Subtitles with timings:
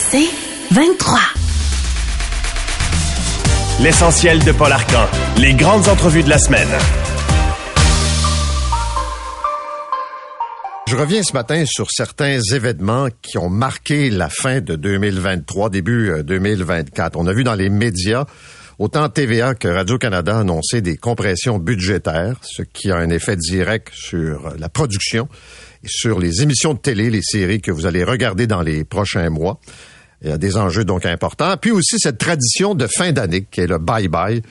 [0.00, 0.30] C'est
[0.70, 1.18] 23.
[3.82, 5.06] L'essentiel de Paul Arcan.
[5.38, 6.68] Les grandes entrevues de la semaine.
[10.86, 16.12] Je reviens ce matin sur certains événements qui ont marqué la fin de 2023, début
[16.22, 17.16] 2024.
[17.18, 18.24] On a vu dans les médias
[18.78, 24.54] autant TVA que Radio-Canada annoncer des compressions budgétaires, ce qui a un effet direct sur
[24.60, 25.28] la production
[25.84, 29.60] sur les émissions de télé, les séries que vous allez regarder dans les prochains mois.
[30.22, 31.56] Il y a des enjeux donc importants.
[31.60, 34.42] Puis aussi cette tradition de fin d'année qui est le bye-bye.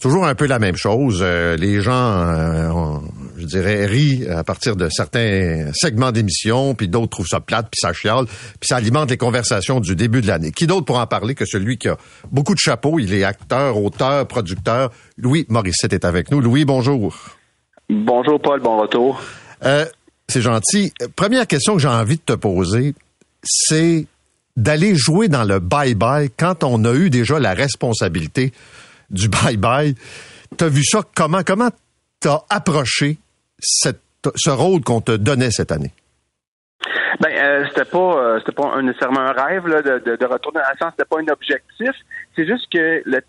[0.00, 1.20] Toujours un peu la même chose.
[1.22, 2.98] Euh, les gens, euh,
[3.38, 7.78] je dirais, rient à partir de certains segments d'émissions, puis d'autres trouvent ça plate, puis
[7.80, 8.26] ça chiale,
[8.60, 10.50] puis ça alimente les conversations du début de l'année.
[10.50, 11.96] Qui d'autre pour en parler que celui qui a
[12.30, 12.98] beaucoup de chapeaux?
[12.98, 14.90] Il est acteur, auteur, producteur.
[15.16, 16.40] Louis Morissette est avec nous.
[16.40, 17.16] Louis, bonjour.
[17.88, 19.22] Bonjour Paul, bon retour.
[19.64, 19.86] Euh,
[20.34, 20.92] c'est gentil.
[21.14, 22.94] Première question que j'ai envie de te poser,
[23.44, 24.06] c'est
[24.56, 28.52] d'aller jouer dans le bye-bye quand on a eu déjà la responsabilité
[29.10, 29.94] du bye-bye.
[30.56, 31.42] T'as vu ça comment?
[31.46, 31.70] Comment
[32.18, 33.18] t'as approché
[33.60, 35.92] ce rôle qu'on te donnait cette année?
[37.20, 40.76] Ben, euh, c'était pas, euh, c'était pas nécessairement un rêve là, de, retourner dans la
[40.76, 41.92] science, c'était pas un objectif.
[42.34, 43.20] C'est juste que là,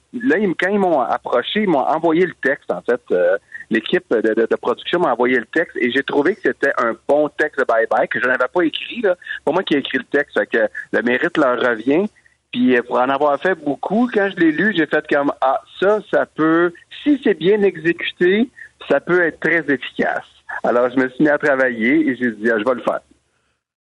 [0.60, 3.02] quand ils m'ont approché, ils m'ont envoyé le texte, en fait.
[3.12, 3.38] Euh,
[3.70, 7.30] l'équipe de, de, production m'a envoyé le texte et j'ai trouvé que c'était un bon
[7.30, 9.02] texte de bye-bye que je n'avais pas écrit.
[9.02, 9.16] Là.
[9.44, 12.08] Pour moi qui ai écrit le texte, que le mérite leur revient.
[12.52, 16.00] Puis pour en avoir fait beaucoup, quand je l'ai lu, j'ai fait comme ah ça,
[16.10, 16.72] ça peut,
[17.04, 18.50] si c'est bien exécuté,
[18.88, 20.26] ça peut être très efficace.
[20.64, 23.02] Alors je me suis mis à travailler et j'ai dit ah, je vais le faire.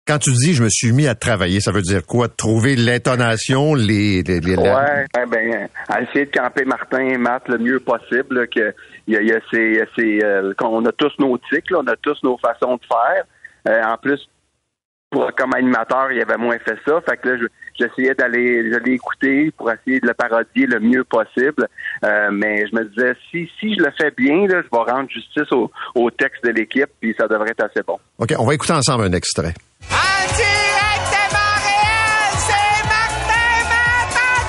[0.07, 2.28] Quand tu dis je me suis mis à travailler, ça veut dire quoi?
[2.28, 7.59] Trouver l'intonation, les, les, les Ouais, ben, à essayer de camper Martin et Matt le
[7.59, 8.47] mieux possible.
[8.47, 8.73] que
[9.07, 11.95] il y a, y a ces, ces euh, on a tous nos tics, on a
[11.97, 13.23] tous nos façons de faire.
[13.67, 14.28] Euh, en plus,
[15.11, 17.01] pour, comme animateur, il y avait moins fait ça.
[17.01, 17.47] Fait que là,
[17.78, 21.67] j'essayais d'aller, je écouter pour essayer de le parodier le mieux possible.
[22.03, 25.09] Euh, mais je me disais, si, si je le fais bien, là, je vais rendre
[25.09, 28.00] justice au, au texte de l'équipe, puis ça devrait être assez bon.
[28.17, 29.53] OK, on va écouter ensemble un extrait.
[29.89, 34.39] En direct de Montréal, c'est Martin Matt en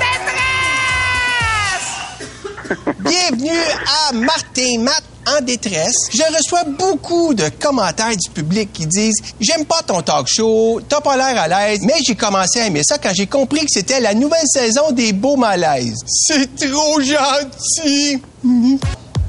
[2.69, 2.99] détresse!
[2.99, 5.95] Bienvenue à Martin Matt en détresse.
[6.13, 11.01] Je reçois beaucoup de commentaires du public qui disent J'aime pas ton talk show, t'as
[11.01, 14.01] pas l'air à l'aise, mais j'ai commencé à aimer ça quand j'ai compris que c'était
[14.01, 16.01] la nouvelle saison des beaux malaises.
[16.07, 18.21] C'est trop gentil!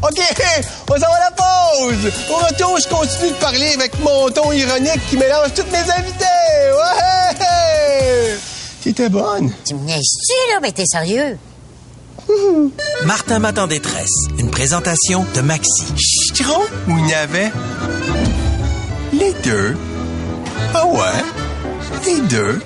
[0.03, 0.19] OK,
[0.89, 2.11] on s'en va à la pause.
[2.29, 6.25] Au retour, je continue de parler avec mon ton ironique qui mélange toutes mes invités.
[6.75, 8.37] Ouais!
[8.81, 9.53] C'était bonne.
[9.65, 10.59] Tu me niaises-tu, là?
[10.61, 11.37] Mais t'es sérieux?
[13.05, 14.27] Martin Matt en détresse.
[14.37, 15.85] Une présentation de Maxi.
[15.97, 17.51] Citron ou navet?
[19.13, 19.77] Les deux?
[20.73, 21.23] Ah ouais?
[22.05, 22.59] Les deux.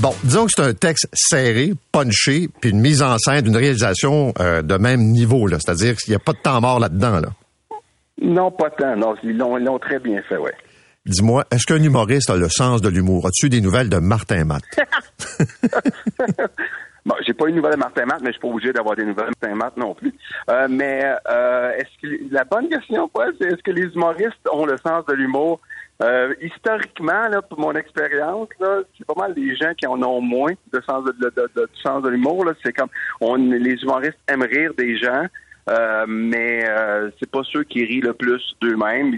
[0.00, 4.32] Bon, disons que c'est un texte serré, punché, puis une mise en scène, une réalisation
[4.38, 5.58] euh, de même niveau, là.
[5.58, 7.28] C'est-à-dire qu'il n'y a pas de temps mort là-dedans, là.
[8.22, 8.94] Non, pas tant.
[8.94, 10.54] Non, ils l'ont très bien fait, ouais.
[11.04, 13.26] Dis-moi, est-ce qu'un humoriste a le sens de l'humour?
[13.26, 14.62] As-tu des nouvelles de Martin Matt?
[17.08, 19.04] Bon, j'ai pas une nouvelle de Martin Matt, mais je suis pas obligé d'avoir des
[19.06, 20.12] nouvelles de Martin Matt non plus.
[20.50, 24.66] Euh, mais euh, est-ce que la bonne question, Paul, c'est est-ce que les humoristes ont
[24.66, 25.58] le sens de l'humour?
[26.00, 28.48] Euh, historiquement, là, pour mon expérience,
[28.96, 31.68] c'est pas mal les gens qui en ont moins de sens de, de, de, de
[31.82, 32.44] sens de l'humour.
[32.64, 32.88] C'est comme
[33.20, 35.26] on, les humoristes aiment rire des gens.
[35.68, 39.14] Euh, mais euh, c'est pas ceux qui rient le plus d'eux-mêmes.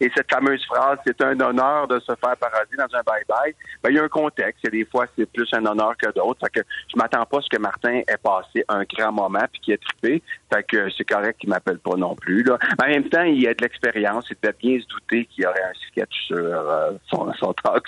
[0.00, 3.54] Et cette fameuse phrase, c'est un honneur de se faire parodier dans un bye-bye.
[3.82, 4.64] Ben, il y a un contexte.
[4.64, 6.48] Y a des fois, c'est plus un honneur que d'autres.
[6.52, 6.60] Que
[6.92, 9.78] je m'attends pas à ce que Martin ait passé un grand moment puis qu'il ait
[9.78, 10.22] trippé.
[10.52, 12.42] Fait que c'est correct qu'il m'appelle pas non plus.
[12.42, 12.58] Là.
[12.78, 14.24] Mais en même temps, il a de l'expérience.
[14.30, 17.84] Il devait bien se douter qu'il y aurait un sketch sur euh, son, son, talk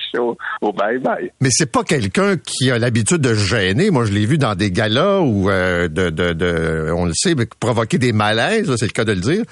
[0.60, 1.30] au bye-bye.
[1.40, 3.90] Mais c'est pas quelqu'un qui a l'habitude de gêner.
[3.90, 7.85] Moi, je l'ai vu dans des galas où, de, de, de, on le sait, provoquer
[7.94, 9.44] des malaises, c'est le cas de le dire.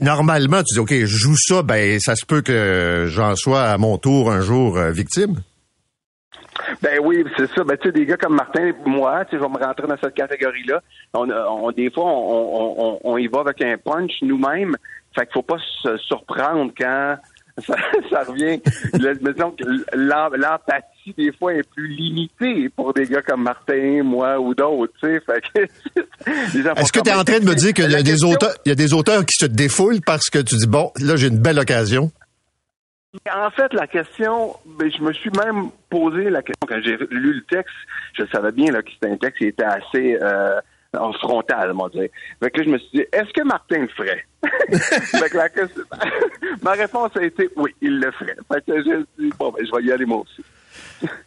[0.00, 3.78] Normalement, tu dis, OK, je joue ça, ben ça se peut que j'en sois à
[3.78, 5.36] mon tour un jour euh, victime.
[6.82, 7.64] Ben oui, c'est ça.
[7.64, 9.96] Ben tu sais, des gars comme Martin, moi, tu sais, je vais me rentrer dans
[10.02, 10.82] cette catégorie-là.
[11.12, 14.76] On, on, des fois, on, y va avec un punch nous-mêmes.
[15.14, 17.16] Fait qu'il faut pas se surprendre quand
[17.66, 18.60] ça, revient.
[18.94, 19.64] disons que
[21.06, 24.92] l'empathie, des fois, est plus limitée pour des gars comme Martin, moi ou d'autres.
[25.04, 28.70] Est-ce que tu es en train de me dire qu'il y a des auteurs, il
[28.70, 31.38] y a des auteurs qui se défoulent parce que tu dis bon, là j'ai une
[31.38, 32.10] belle occasion?
[33.32, 37.34] En fait, la question, ben, je me suis même posé la question quand j'ai lu
[37.34, 37.74] le texte.
[38.16, 40.60] Je savais bien là, que c'était un texte qui était assez euh,
[40.96, 42.08] en frontal, on dire.
[42.40, 44.24] Fait que je me suis dit, est-ce que Martin le ferait?
[46.62, 48.36] ma réponse a été oui, il le ferait.
[48.52, 50.44] Fait que j'ai dit, bon, ben, je vais y aller moi aussi.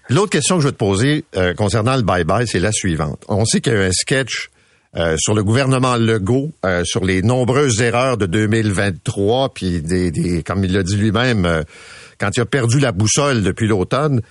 [0.09, 3.23] L'autre question que je veux te poser euh, concernant le bye-bye, c'est la suivante.
[3.27, 4.49] On sait qu'il y a un sketch
[4.95, 10.43] euh, sur le gouvernement Legault, euh, sur les nombreuses erreurs de 2023, puis des, des
[10.43, 11.63] comme il l'a dit lui-même,
[12.19, 14.21] quand il a perdu la boussole depuis l'automne,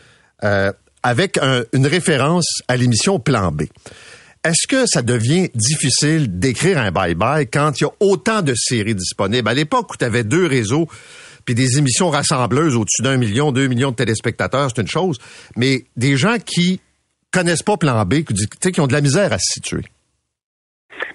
[1.03, 1.38] avec
[1.73, 3.62] une référence à l'émission Plan B.
[4.44, 8.97] Est-ce que ça devient difficile d'écrire un bye-bye quand il y a autant de séries
[8.97, 9.49] disponibles?
[9.49, 10.88] À l'époque où tu avais deux réseaux,
[11.44, 15.19] puis des émissions rassembleuses au-dessus d'un million, deux millions de téléspectateurs, c'est une chose,
[15.56, 16.81] mais des gens qui
[17.33, 19.83] connaissent pas Plan B, qui ont de la misère à se situer.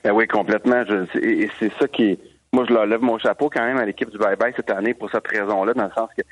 [0.03, 0.83] Ben oui, complètement.
[1.21, 2.18] et c'est ça qui
[2.53, 4.94] Moi, je leur lève mon chapeau quand même à l'équipe du Bye Bye cette année
[4.94, 6.24] pour cette raison-là, dans le sens que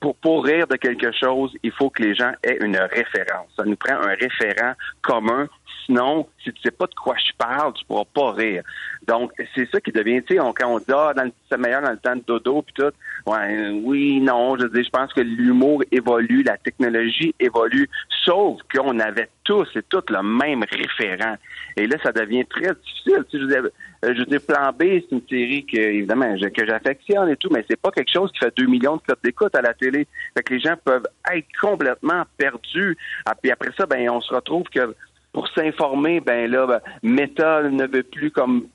[0.00, 3.48] pour, pour rire de quelque chose, il faut que les gens aient une référence.
[3.56, 5.48] Ça nous prend un référent commun.
[5.88, 8.62] Sinon, si tu sais pas de quoi je parle, tu pourras pas rire.
[9.06, 11.14] Donc, c'est ça qui devient, tu sais, quand on dit, ah,
[11.50, 12.92] c'est meilleur dans le temps de dodo, puis tout.
[13.30, 17.88] Ouais, oui, non, je dis, je pense que l'humour évolue, la technologie évolue,
[18.22, 21.36] sauf qu'on avait tous et toutes le même référent.
[21.78, 23.24] Et là, ça devient très difficile.
[23.30, 23.56] Tu sais,
[24.02, 27.48] je, veux euh, dis, Plan B, c'est une série que, évidemment, que j'affectionne et tout,
[27.50, 30.06] mais c'est pas quelque chose qui fait 2 millions de codes d'écoute à la télé.
[30.36, 32.96] Fait que les gens peuvent être complètement perdus.
[33.24, 34.94] Ah, puis après ça, ben, on se retrouve que
[35.32, 38.66] pour s'informer, ben là, ben, Meta ne veut plus comme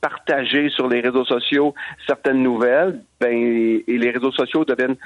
[0.00, 1.74] partager sur les réseaux sociaux
[2.06, 4.96] certaines nouvelles, ben, et les réseaux sociaux deviennent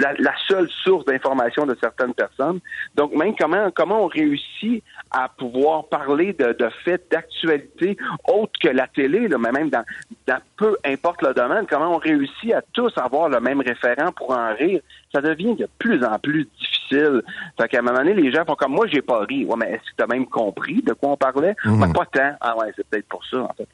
[0.00, 2.58] la, seule source d'information de certaines personnes.
[2.96, 7.96] Donc, même comment comment on réussit à pouvoir parler de, de faits d'actualité
[8.26, 9.84] autres que la télé, là, mais même dans,
[10.26, 14.30] dans peu importe le domaine, comment on réussit à tous avoir le même référent pour
[14.30, 14.80] en rire,
[15.12, 16.48] ça devient de plus en plus
[16.90, 17.22] difficile.
[17.60, 19.44] Fait qu'à un moment donné, les gens font comme moi, j'ai pas ri.
[19.44, 21.54] Ouais, mais est-ce que tu as même compris de quoi on parlait?
[21.64, 21.92] Mhm.
[21.92, 22.32] pas tant.
[22.40, 23.68] Ah ouais, c'est peut-être pour ça, en fait.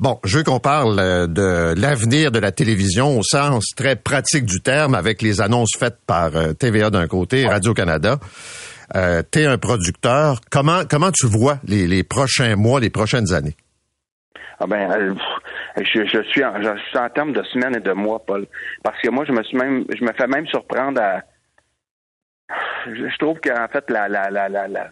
[0.00, 4.44] Bon, je veux qu'on parle euh, de l'avenir de la télévision au sens très pratique
[4.44, 8.18] du terme, avec les annonces faites par euh, TVA d'un côté, Radio-Canada.
[8.94, 10.40] Euh, tu es un producteur.
[10.50, 13.56] Comment comment tu vois les, les prochains mois, les prochaines années?
[14.60, 15.14] Ah ben, euh,
[15.76, 18.46] je, je, suis en, je suis en termes de semaines et de mois, Paul.
[18.82, 21.22] Parce que moi, je me suis même, je me fais même surprendre à.
[22.86, 24.90] Je, trouve qu'en fait, la, la, la, la, la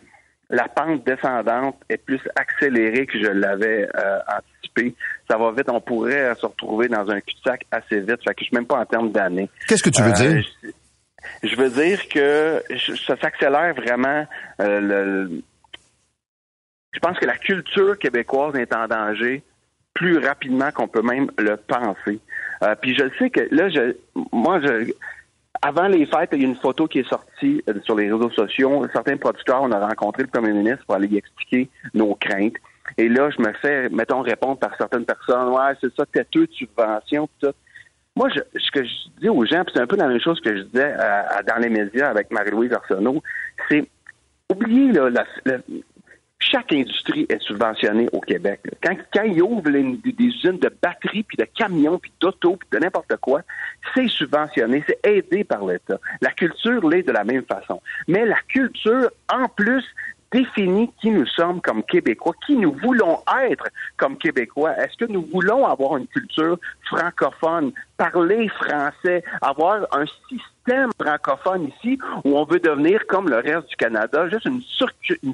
[0.50, 4.94] la pente descendante est plus accélérée que je l'avais euh, anticipé.
[5.28, 8.22] Ça va vite, on pourrait se retrouver dans un cul-de-sac assez vite.
[8.22, 9.50] Fait que je suis même pas en termes d'années.
[9.66, 10.44] Qu'est-ce que tu veux dire?
[10.64, 10.70] Euh,
[11.42, 12.62] je, veux dire que
[13.06, 14.26] ça s'accélère vraiment.
[14.60, 15.42] Euh, le,
[16.92, 19.42] je pense que la culture québécoise est en danger
[19.94, 22.20] plus rapidement qu'on peut même le penser.
[22.80, 23.96] puis je sais que là, je,
[24.30, 24.92] moi, je,
[25.62, 28.30] avant les fêtes, il y a une photo qui est sortie euh, sur les réseaux
[28.30, 28.86] sociaux.
[28.92, 32.56] Certains producteurs, on a rencontré le premier ministre pour aller y expliquer nos craintes.
[32.98, 36.52] Et là, je me fais, mettons, répondre par certaines personnes, ouais, c'est ça, têteux de
[36.52, 37.52] subvention, tout ça.
[38.14, 40.56] Moi, je, ce que je dis aux gens, c'est un peu la même chose que
[40.56, 43.22] je disais à, dans les médias avec Marie-Louise Arsenault,
[43.68, 43.86] c'est
[44.50, 45.58] oubliez là, la,
[46.38, 48.60] chaque industrie est subventionnée au Québec.
[48.82, 52.78] Quand, quand ils ouvrent des, usines de batteries, puis de camions, puis d'auto, puis de
[52.78, 53.40] n'importe quoi,
[53.94, 55.98] c'est subventionné, c'est aidé par l'État.
[56.20, 57.80] La culture l'est de la même façon.
[58.06, 59.84] Mais la culture, en plus,
[60.32, 64.76] définit qui nous sommes comme Québécois, qui nous voulons être comme Québécois.
[64.78, 71.98] Est-ce que nous voulons avoir une culture francophone, parler français, avoir un système francophone ici
[72.24, 74.62] où on veut devenir comme le reste du Canada, juste une,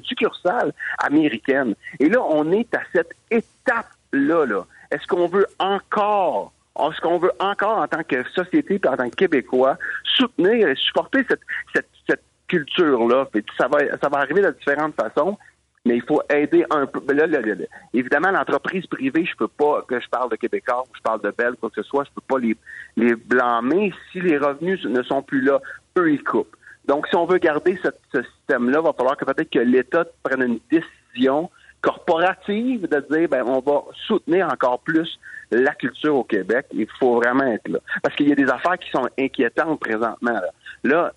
[0.03, 1.75] succursale américaine?
[1.99, 4.45] Et là, on est à cette étape-là.
[4.45, 4.63] Là.
[4.91, 9.07] Est-ce qu'on veut encore est-ce qu'on veut encore, en tant que société et en tant
[9.07, 11.23] que Québécois, soutenir et supporter
[11.71, 11.85] cette
[12.53, 13.27] culture-là.
[13.57, 15.37] Ça va, ça va arriver de différentes façons,
[15.85, 17.01] mais il faut aider un peu.
[17.93, 21.31] Évidemment, l'entreprise privée, je peux pas, que je parle de Québécois ou je parle de
[21.31, 22.55] Belle, quoi que ce soit, je peux pas les,
[22.95, 23.91] les blâmer.
[24.11, 25.59] Si les revenus ne sont plus là,
[25.97, 26.55] eux, ils coupent.
[26.85, 27.89] Donc, si on veut garder ce,
[28.21, 31.49] système-là, il va falloir que peut-être que l'État prenne une décision
[31.81, 35.19] corporative de dire ben on va soutenir encore plus
[35.51, 36.65] la culture au Québec.
[36.71, 37.79] Il faut vraiment être là.
[38.01, 40.39] Parce qu'il y a des affaires qui sont inquiétantes présentement.
[40.83, 41.11] là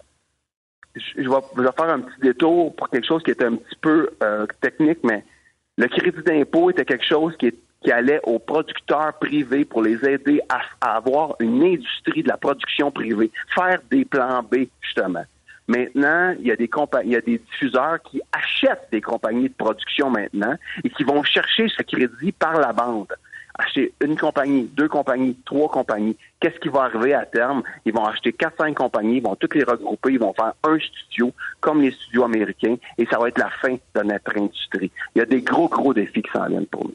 [0.96, 4.46] je vais, faire un petit détour pour quelque chose qui est un petit peu euh,
[4.60, 5.24] technique, mais
[5.76, 7.52] le crédit d'impôt était quelque chose qui,
[7.88, 13.30] allait aux producteurs privés pour les aider à, avoir une industrie de la production privée,
[13.54, 15.22] faire des plans B, justement.
[15.68, 16.68] Maintenant, il y a des
[17.04, 21.22] il y a des diffuseurs qui achètent des compagnies de production maintenant et qui vont
[21.22, 23.14] chercher ce crédit par la bande.
[23.58, 26.16] Acheter une compagnie, deux compagnies, trois compagnies.
[26.40, 27.62] Qu'est-ce qui va arriver à terme?
[27.86, 30.78] Ils vont acheter quatre, cinq compagnies, ils vont toutes les regrouper, ils vont faire un
[30.78, 34.90] studio, comme les studios américains, et ça va être la fin de notre industrie.
[35.14, 36.94] Il y a des gros, gros défis qui s'en viennent pour nous.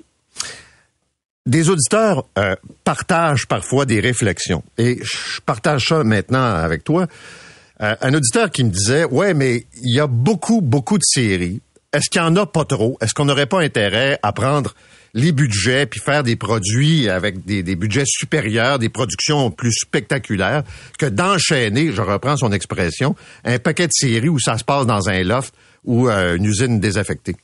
[1.48, 4.64] Des auditeurs euh, partagent parfois des réflexions.
[4.78, 7.08] Et je partage ça maintenant avec toi.
[7.82, 11.62] Euh, un auditeur qui me disait, ouais, mais il y a beaucoup, beaucoup de séries.
[11.92, 12.98] Est-ce qu'il y en a pas trop?
[13.02, 14.76] Est-ce qu'on n'aurait pas intérêt à prendre
[15.14, 20.64] les budgets puis faire des produits avec des, des, budgets supérieurs, des productions plus spectaculaires
[20.98, 25.10] que d'enchaîner, je reprends son expression, un paquet de séries où ça se passe dans
[25.10, 25.54] un loft
[25.84, 27.36] ou euh, une usine désaffectée?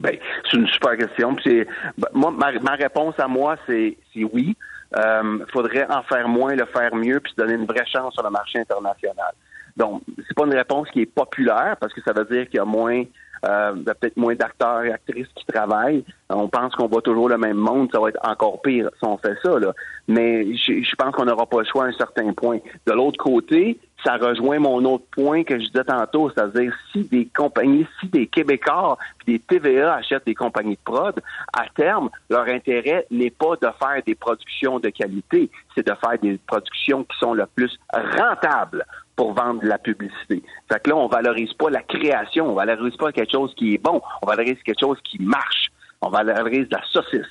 [0.00, 0.16] Ben,
[0.50, 1.36] c'est une super question.
[1.44, 1.66] Ben,
[2.14, 4.56] moi, ma, réponse à moi, c'est oui.
[4.92, 8.14] Il euh, faudrait en faire moins, le faire mieux, puis se donner une vraie chance
[8.14, 9.32] sur le marché international.
[9.76, 12.60] Donc, c'est pas une réponse qui est populaire parce que ça veut dire qu'il y
[12.60, 13.04] a moins
[13.46, 16.04] euh, peut-être moins d'acteurs et actrices qui travaillent.
[16.28, 19.16] On pense qu'on voit toujours le même monde, ça va être encore pire si on
[19.16, 19.58] fait ça.
[19.58, 19.72] Là.
[20.08, 22.58] Mais je, je pense qu'on n'aura pas le choix à un certain point.
[22.86, 27.26] De l'autre côté, ça rejoint mon autre point que je disais tantôt, c'est-à-dire si des
[27.26, 31.20] compagnies, si des Québécois puis des TVA achètent des compagnies de prod,
[31.52, 36.18] à terme, leur intérêt n'est pas de faire des productions de qualité, c'est de faire
[36.18, 38.84] des productions qui sont le plus rentables
[39.20, 40.42] pour vendre de la publicité.
[40.72, 43.78] Fait que là, on valorise pas la création, on valorise pas quelque chose qui est
[43.78, 47.28] bon, on valorise quelque chose qui marche, on valorise la saucisse.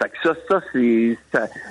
[0.00, 1.18] Fait que ça, ça, c'est.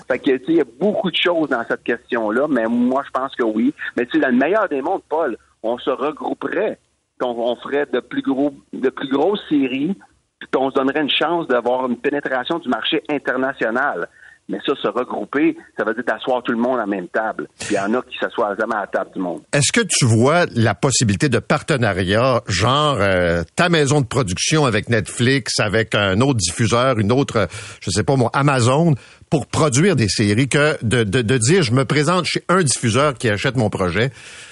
[0.10, 3.12] Fait que, tu il y a beaucoup de choses dans cette question-là, mais moi, je
[3.12, 3.74] pense que oui.
[3.96, 6.78] Mais tu sais, dans le meilleur des mondes, Paul, on se regrouperait.
[7.22, 9.96] On, on ferait de plus gros, de plus grosses séries,
[10.42, 14.10] puis on se donnerait une chance d'avoir une pénétration du marché international.
[14.52, 17.48] Mais ça, se regrouper, ça veut dire d'asseoir tout le monde à la même table.
[17.70, 19.42] Il y en a qui s'assoient jamais à la table du monde.
[19.54, 24.90] Est-ce que tu vois la possibilité de partenariat, genre euh, ta maison de production avec
[24.90, 27.48] Netflix, avec un autre diffuseur, une autre,
[27.80, 28.94] je sais pas moi, Amazon,
[29.30, 33.14] pour produire des séries, que de, de, de dire je me présente chez un diffuseur
[33.14, 34.12] qui achète mon projet,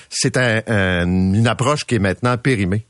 [0.09, 2.85] c'est un, un, une approche qui est maintenant périmée?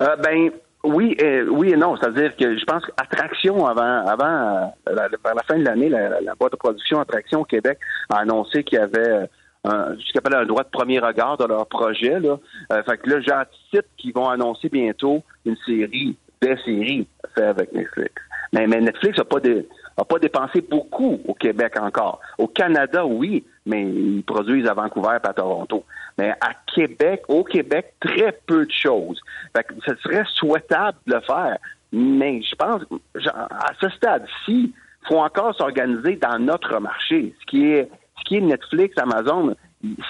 [0.00, 0.50] Euh, ben,
[0.84, 1.96] oui, euh, oui et non.
[1.96, 6.34] C'est-à-dire que je pense qu'Attraction, avant, avant euh, la, la fin de l'année, la, la,
[6.34, 7.78] boîte de production Attraction au Québec
[8.10, 9.28] a annoncé qu'il y avait
[9.64, 12.20] un, ce appelle un droit de premier regard de leur projet.
[12.20, 12.38] Là.
[12.72, 17.72] Euh, fait que là, j'anticipe qu'ils vont annoncer bientôt une série, des séries faites avec
[17.72, 18.12] Netflix.
[18.52, 22.20] Mais, mais Netflix n'a pas, de, a pas dépensé beaucoup au Québec encore.
[22.38, 25.84] Au Canada, oui, mais ils produisent à Vancouver et à Toronto.
[26.18, 29.20] Mais à Québec, au Québec, très peu de choses.
[29.56, 31.58] Fait que ce serait souhaitable de le faire.
[31.92, 32.82] Mais je pense,
[33.30, 34.72] à ce stade-ci,
[35.08, 37.34] faut encore s'organiser dans notre marché.
[37.40, 39.54] Ce qui est, ce qui est Netflix, Amazon,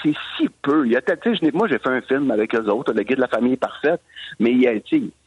[0.02, 0.86] c'est si peu.
[0.86, 1.00] Il y a,
[1.52, 4.00] moi, j'ai fait un film avec eux autres, Le Guide de la famille parfaite,
[4.38, 4.72] mais il y a,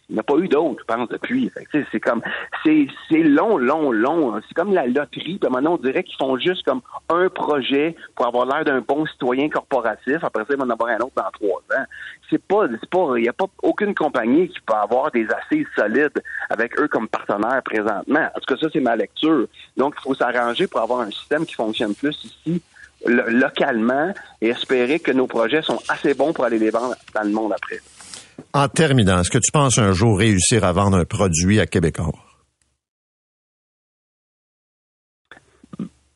[0.09, 1.51] il n'y a pas eu d'autres, je pense, depuis.
[1.91, 2.21] C'est comme
[2.63, 2.87] c'est
[3.23, 4.39] long, long, long.
[4.47, 5.37] C'est comme la loterie.
[5.37, 9.05] Puis maintenant, on dirait qu'ils font juste comme un projet pour avoir l'air d'un bon
[9.05, 10.23] citoyen corporatif.
[10.23, 11.83] Après ça, ils vont en avoir un autre dans trois ans.
[12.29, 15.67] C'est pas, c'est pas, il n'y a pas aucune compagnie qui peut avoir des assises
[15.75, 18.29] solides avec eux comme partenaires présentement.
[18.33, 19.47] En tout cas, ça, c'est ma lecture.
[19.75, 22.61] Donc, il faut s'arranger pour avoir un système qui fonctionne plus ici
[23.05, 27.29] localement et espérer que nos projets sont assez bons pour aller les vendre dans le
[27.29, 27.79] monde après.
[28.53, 32.11] En terminant, est-ce que tu penses un jour réussir à vendre un produit à Québécois?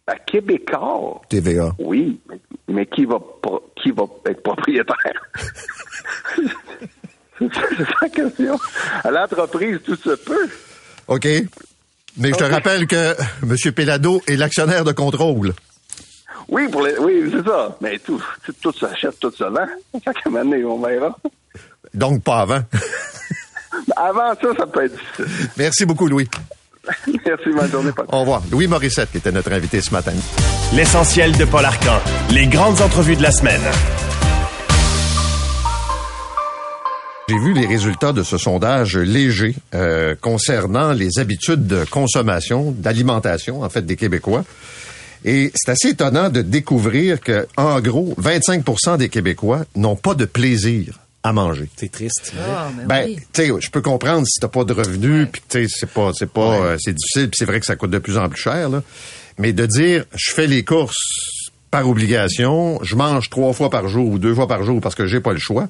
[0.07, 1.21] À Québécois?
[1.29, 1.75] TVA.
[1.79, 2.19] Oui,
[2.67, 3.19] mais, qui va
[3.81, 5.21] qui va être propriétaire?
[7.39, 8.59] C'est ça la question.
[9.03, 10.49] À l'entreprise, tout se peut.
[11.07, 11.27] OK.
[12.17, 12.53] Mais je te okay.
[12.53, 13.73] rappelle que M.
[13.73, 15.53] Pellado est l'actionnaire de contrôle.
[16.49, 17.77] Oui, pour les, oui, c'est ça.
[17.81, 18.21] Mais tout,
[18.61, 19.67] tout s'achète, tout se vend.
[20.03, 21.17] Chaque année, on verra.
[21.93, 22.61] Donc, pas avant.
[23.95, 25.49] avant ça, ça peut être difficile.
[25.57, 26.27] Merci beaucoup, Louis.
[27.25, 27.91] Merci, bonne journée.
[28.07, 28.41] Au revoir.
[28.51, 30.13] Louis Morissette, qui était notre invité ce matin.
[30.73, 31.99] L'essentiel de Paul Arcan.
[32.31, 33.61] Les grandes entrevues de la semaine.
[37.29, 43.61] J'ai vu les résultats de ce sondage léger euh, concernant les habitudes de consommation, d'alimentation,
[43.61, 44.43] en fait, des Québécois.
[45.23, 50.25] Et c'est assez étonnant de découvrir que, en gros, 25% des Québécois n'ont pas de
[50.25, 51.69] plaisir à manger.
[51.75, 52.33] C'est triste.
[52.39, 53.19] Ah, ben, oui.
[53.33, 56.11] tu sais, je peux comprendre si t'as pas de revenus, puis tu sais, c'est pas,
[56.13, 56.65] c'est pas, ouais.
[56.65, 58.81] euh, c'est difficile, puis c'est vrai que ça coûte de plus en plus cher, là.
[59.37, 64.07] Mais de dire, je fais les courses par obligation, je mange trois fois par jour
[64.09, 65.67] ou deux fois par jour parce que j'ai pas le choix,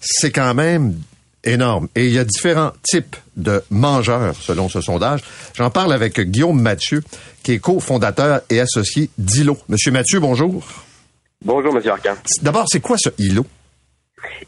[0.00, 0.94] c'est quand même
[1.44, 1.88] énorme.
[1.94, 5.20] Et il y a différents types de mangeurs selon ce sondage.
[5.54, 7.02] J'en parle avec Guillaume Mathieu,
[7.44, 9.56] qui est cofondateur et associé d'ILO.
[9.68, 10.66] Monsieur Mathieu, bonjour.
[11.44, 12.14] Bonjour, Monsieur Arcan.
[12.42, 13.46] D'abord, c'est quoi ce ILO?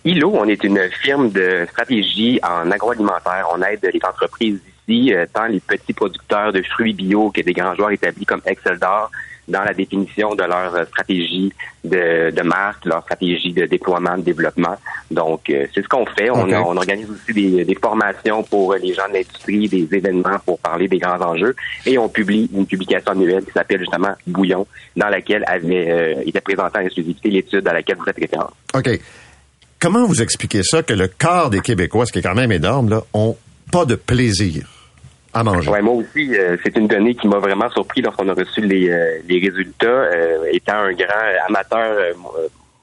[0.05, 3.49] ILO, on est une firme de stratégie en agroalimentaire.
[3.55, 7.53] On aide les entreprises ici, euh, tant les petits producteurs de fruits bio que des
[7.53, 9.11] grands joueurs établis comme Excel d'Or,
[9.51, 11.53] dans la définition de leur stratégie
[11.85, 14.77] de, de marque, leur stratégie de déploiement, de développement.
[15.11, 16.31] Donc, euh, c'est ce qu'on fait.
[16.31, 20.89] On, organise aussi des, des formations pour les gens de l'industrie, des événements pour parler
[20.89, 21.55] des grands enjeux.
[21.85, 26.41] Et on publie une publication annuelle qui s'appelle justement Bouillon, dans laquelle avait euh, était
[26.41, 28.53] présentée en exclusivité l'étude à laquelle vous faites référence.
[28.75, 28.89] OK.
[29.81, 32.91] Comment vous expliquez ça que le quart des Québécois, ce qui est quand même énorme,
[32.91, 33.35] là, ont
[33.73, 34.69] pas de plaisir
[35.33, 35.71] à manger?
[35.71, 38.91] Ouais, moi aussi, euh, c'est une donnée qui m'a vraiment surpris lorsqu'on a reçu les,
[38.91, 39.87] euh, les résultats.
[39.87, 42.13] Euh, étant un grand amateur euh,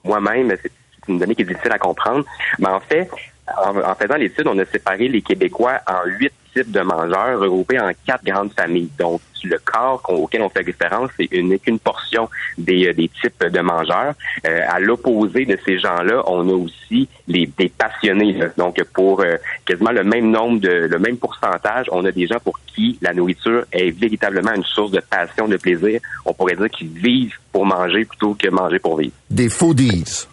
[0.04, 0.72] moi-même, c'est
[1.08, 2.26] une donnée qui est difficile à comprendre.
[2.58, 3.10] Mais en fait,
[3.58, 7.80] en, en faisant l'étude, on a séparé les Québécois en huit types de mangeurs regroupés
[7.80, 8.90] en quatre grandes familles.
[8.98, 12.28] Donc, le corps auquel on fait référence, c'est une qu'une portion
[12.58, 14.14] des, euh, des types de mangeurs.
[14.46, 18.34] Euh, à l'opposé de ces gens-là, on a aussi les des passionnés.
[18.34, 18.48] là.
[18.58, 22.40] Donc, pour euh, quasiment le même nombre de le même pourcentage, on a des gens
[22.44, 26.00] pour qui la nourriture est véritablement une source de passion, de plaisir.
[26.26, 29.14] On pourrait dire qu'ils vivent pour manger plutôt que manger pour vivre.
[29.30, 30.28] Des foodies.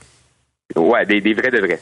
[0.77, 1.81] Ouais, des, des vrais de vrais.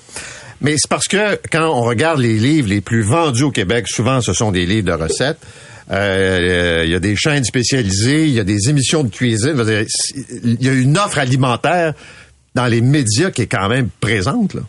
[0.60, 4.20] Mais c'est parce que quand on regarde les livres les plus vendus au Québec, souvent
[4.20, 5.38] ce sont des livres de recettes.
[5.90, 9.54] Euh, Il y a des chaînes spécialisées, il y a des émissions de cuisine.
[10.44, 11.94] Il y a une offre alimentaire
[12.54, 14.54] dans les médias qui est quand même présente.
[14.54, 14.62] Là.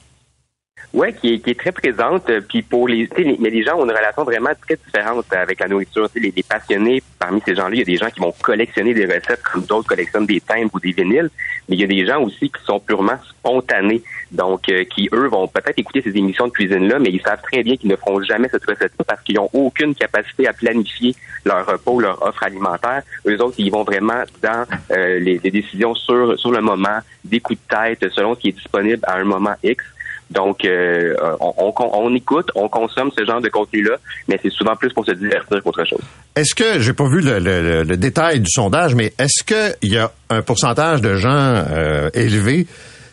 [0.94, 2.30] Ouais, qui est, qui est très présente.
[2.30, 5.60] euh, Puis pour les, les- mais les gens ont une relation vraiment très différente avec
[5.60, 6.08] la nourriture.
[6.14, 9.06] Les, les passionnés, parmi ces gens-là, il y a des gens qui vont collectionner des
[9.06, 11.32] recettes comme d'autres collectionnent des timbres ou des vinyles.
[11.68, 14.04] Mais il y a des gens aussi qui sont purement spontanés.
[14.32, 17.64] Donc, euh, qui, eux, vont peut-être écouter ces émissions de cuisine-là, mais ils savent très
[17.64, 21.66] bien qu'ils ne feront jamais cette recette-là parce qu'ils n'ont aucune capacité à planifier leur
[21.66, 23.02] repas leur offre alimentaire.
[23.28, 27.40] Eux autres, ils vont vraiment dans euh, les, les décisions sur, sur le moment, des
[27.40, 29.84] coups de tête, selon ce qui est disponible à un moment X.
[30.30, 34.76] Donc, euh, on, on, on écoute, on consomme ce genre de contenu-là, mais c'est souvent
[34.76, 36.02] plus pour se divertir qu'autre chose.
[36.36, 39.98] Est-ce que, j'ai pas vu le, le- le- détail du sondage, mais est-ce qu'il y
[39.98, 42.66] a un pourcentage de gens euh, élevés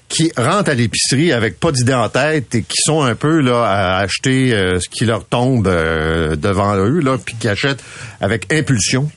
[0.08, 3.62] qui rentrent à l'épicerie avec pas d'idée en tête et qui sont un peu là
[3.64, 7.85] à acheter euh, ce qui leur tombe euh, devant eux, là, puis qui achètent
[8.20, 9.08] avec impulsion?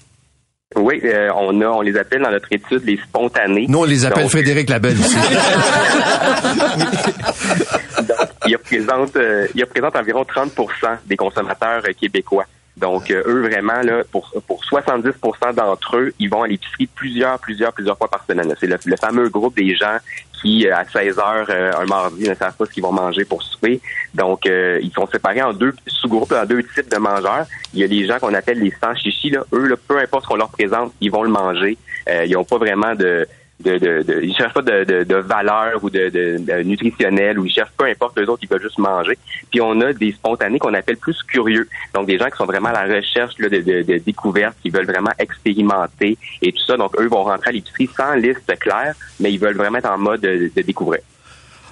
[0.76, 3.66] Oui, euh, on a, on les appelle dans notre étude les spontanés.
[3.70, 5.18] Nous, on les appelle Donc, Frédéric Labelle ici.
[8.48, 12.46] ils représentent, euh, ils représentent environ 30% des consommateurs euh, québécois.
[12.78, 17.38] Donc, euh, eux, vraiment, là, pour, pour 70% d'entre eux, ils vont à l'épicerie plusieurs,
[17.40, 18.54] plusieurs, plusieurs fois par semaine.
[18.60, 19.98] C'est le, le fameux groupe des gens
[20.42, 23.26] qui, euh, à 16 heures euh, un mardi, ne savent pas ce qu'ils vont manger
[23.26, 23.80] pour souper.
[24.14, 27.46] Donc, euh, ils sont séparés en deux sous-groupes, en deux types de mangeurs.
[27.74, 29.30] Il y a les gens qu'on appelle les sans chichis.
[29.30, 29.44] Là.
[29.54, 31.78] Eux, là, peu importe ce qu'on leur présente, ils vont le manger.
[32.10, 33.28] Euh, ils n'ont pas vraiment de...
[33.63, 38.26] De, ils cherchent pas de, valeur ou de, nutritionnel ou ils cherchent peu importe les
[38.26, 39.17] autres, ils veulent juste manger.
[39.52, 41.67] Puis on a des spontanés qu'on appelle plus curieux.
[41.93, 45.12] Donc des gens qui sont vraiment à la recherche là, de, découvertes, qui veulent vraiment
[45.19, 46.78] expérimenter et tout ça.
[46.78, 49.97] Donc eux vont rentrer à l'épicerie sans liste claire, mais ils veulent vraiment être en
[49.97, 51.02] mode de, découvrir.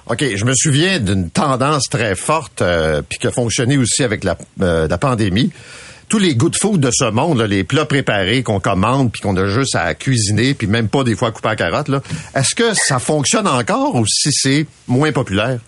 [0.08, 4.24] OK, je me souviens d'une tendance très forte, euh, puis qui a fonctionné aussi avec
[4.24, 5.52] la, euh, la pandémie.
[6.12, 9.46] Tous les good food de ce monde, les plats préparés qu'on commande, puis qu'on a
[9.46, 11.88] juste à cuisiner, puis même pas des fois à couper à carotte,
[12.34, 15.58] est-ce que ça fonctionne encore ou si c'est moins populaire?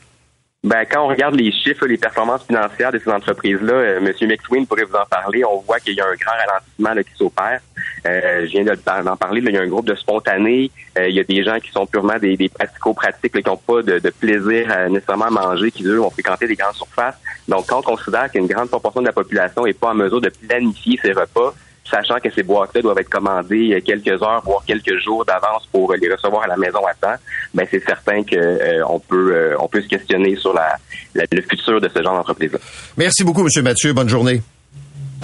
[0.64, 4.06] Ben, quand on regarde les chiffres, les performances financières de ces entreprises-là, euh, M.
[4.28, 5.44] McSween pourrait vous en parler.
[5.44, 7.60] On voit qu'il y a un grand ralentissement là, qui s'opère.
[8.06, 9.42] Euh, je viens de- d'en parler.
[9.42, 10.70] là, il y a un groupe de spontanés.
[10.98, 13.58] Euh, il y a des gens qui sont purement des, des pratico-pratiques, là, qui n'ont
[13.58, 17.16] pas de, de plaisir à nécessairement manger, qui eux vont fréquenter des grandes surfaces.
[17.46, 20.30] Donc, quand on considère qu'une grande proportion de la population n'est pas en mesure de
[20.30, 21.52] planifier ses repas,
[21.90, 25.92] sachant que ces boîtes-là doivent être commandées euh, quelques heures, voire quelques jours d'avance pour
[25.92, 27.16] euh, les recevoir à la maison à temps,
[27.52, 30.76] ben c'est certain que euh, on peut euh, on peut se questionner sur la,
[31.14, 32.58] la- le futur de ce genre d'entreprise-là.
[32.96, 33.62] Merci beaucoup, M.
[33.62, 33.92] Mathieu.
[33.92, 34.40] Bonne journée.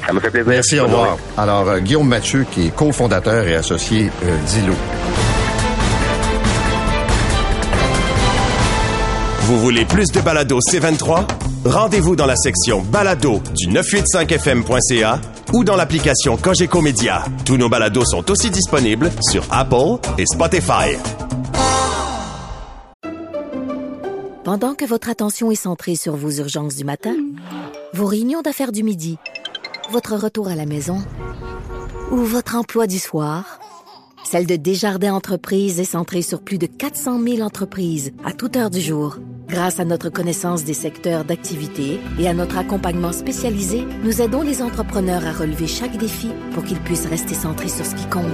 [0.06, 0.48] Ça me fait plaisir.
[0.48, 1.04] Merci, au revoir.
[1.06, 1.22] journée.
[1.36, 4.74] Alors, euh, Guillaume Mathieu, qui est cofondateur et associé euh, d'ILO.
[9.42, 11.24] Vous voulez plus de balado C23?
[11.64, 15.18] Rendez-vous dans la section balado du 985fm.ca
[15.52, 17.24] ou dans l'application Cogeco Média.
[17.44, 20.96] Tous nos balados sont aussi disponibles sur Apple et Spotify.
[24.44, 27.14] Pendant que votre attention est centrée sur vos urgences du matin,
[27.92, 29.18] vos réunions d'affaires du midi,
[29.90, 30.98] votre retour à la maison
[32.10, 33.60] ou votre emploi du soir,
[34.24, 38.70] celle de Desjardins Entreprises est centrée sur plus de 400 000 entreprises à toute heure
[38.70, 39.18] du jour.
[39.50, 44.62] Grâce à notre connaissance des secteurs d'activité et à notre accompagnement spécialisé, nous aidons les
[44.62, 48.24] entrepreneurs à relever chaque défi pour qu'ils puissent rester centrés sur ce qui compte,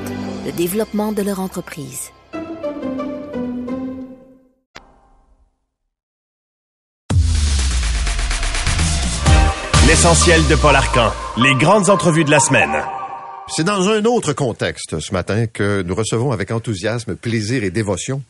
[0.44, 2.10] le développement de leur entreprise.
[9.88, 12.76] L'essentiel de Paul Arcan, les grandes entrevues de la semaine.
[13.48, 18.20] C'est dans un autre contexte ce matin que nous recevons avec enthousiasme, plaisir et dévotion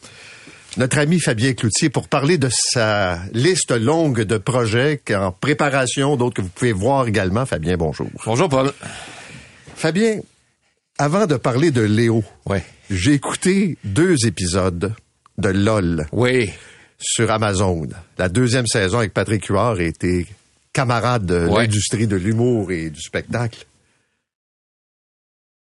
[0.76, 6.36] notre ami Fabien Cloutier pour parler de sa liste longue de projets en préparation, d'autres
[6.36, 7.46] que vous pouvez voir également.
[7.46, 8.08] Fabien, bonjour.
[8.24, 8.72] Bonjour, Paul.
[9.74, 10.20] Fabien,
[10.98, 12.64] avant de parler de Léo, ouais.
[12.90, 14.94] j'ai écouté deux épisodes
[15.38, 16.06] de LOL.
[16.12, 16.50] Oui.
[16.98, 17.86] Sur Amazon.
[18.18, 20.26] La deuxième saison avec Patrick Huard était
[20.72, 23.66] camarade de l'industrie de l'humour et du spectacle.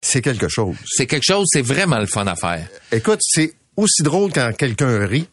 [0.00, 0.76] C'est quelque chose.
[0.86, 2.68] C'est quelque chose, c'est vraiment le fun à faire.
[2.92, 5.28] Écoute, c'est aussi drôle quand quelqu'un rit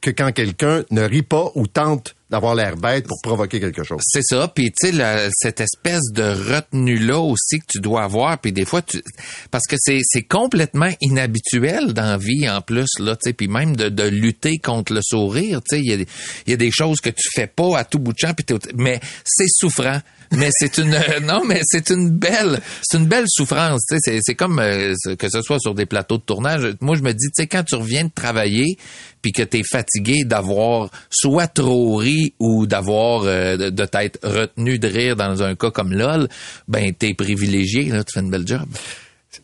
[0.00, 4.00] que quand quelqu'un ne rit pas ou tente d'avoir l'air bête pour provoquer quelque chose.
[4.02, 8.38] C'est ça, puis tu sais cette espèce de retenue là aussi que tu dois avoir,
[8.38, 9.02] puis des fois tu
[9.50, 13.48] parce que c'est c'est complètement inhabituel dans la vie en plus là, tu sais, puis
[13.48, 16.04] même de, de lutter contre le sourire, tu sais, il y a,
[16.46, 19.00] y a des choses que tu fais pas à tout bout de champ, puis mais
[19.24, 20.00] c'est souffrant
[20.32, 24.58] mais c'est une non mais c'est une belle c'est une belle souffrance sais c'est comme
[24.58, 26.62] euh, que ce soit sur des plateaux de tournage.
[26.80, 28.78] Moi je me dis tu sais quand tu reviens de travailler
[29.22, 34.78] puis que tu es fatigué d'avoir soit trop ri ou d'avoir euh, de, t'être retenu
[34.78, 36.28] de rire dans un cas comme LOL,
[36.68, 38.66] ben t'es privilégié, là, tu fais une belle job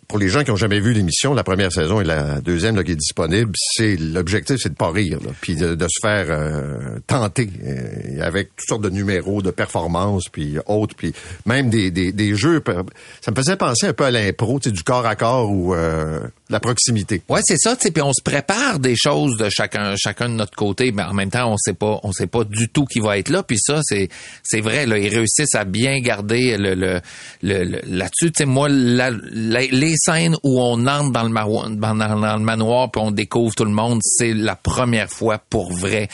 [0.08, 2.84] pour les gens qui ont jamais vu l'émission, la première saison et la deuxième là,
[2.84, 7.50] qui est disponible, c'est l'objectif, c'est de pas rire, puis de, se faire euh, tenter
[7.64, 11.12] euh, avec toutes sortes de numéros, de performances, puis autres, puis
[11.46, 12.62] même des, des, des, jeux.
[13.20, 16.60] Ça me faisait penser un peu à l'impro, du corps à corps ou euh, la
[16.60, 17.22] proximité.
[17.28, 17.76] Ouais, c'est ça.
[17.76, 21.30] Puis on se prépare des choses de chacun, chacun de notre côté, mais en même
[21.30, 23.42] temps, on sait pas, on sait pas du tout qui va être là.
[23.42, 24.08] Puis ça, c'est
[24.42, 24.86] c'est vrai.
[24.86, 27.00] Là, ils réussissent à bien garder le, le,
[27.42, 28.32] le, là-dessus.
[28.32, 29.93] Tu sais, moi, la, les
[30.42, 34.00] où on entre dans le, manoir, dans, le manoir puis on découvre tout le monde,
[34.02, 36.08] c'est la première fois pour vrai.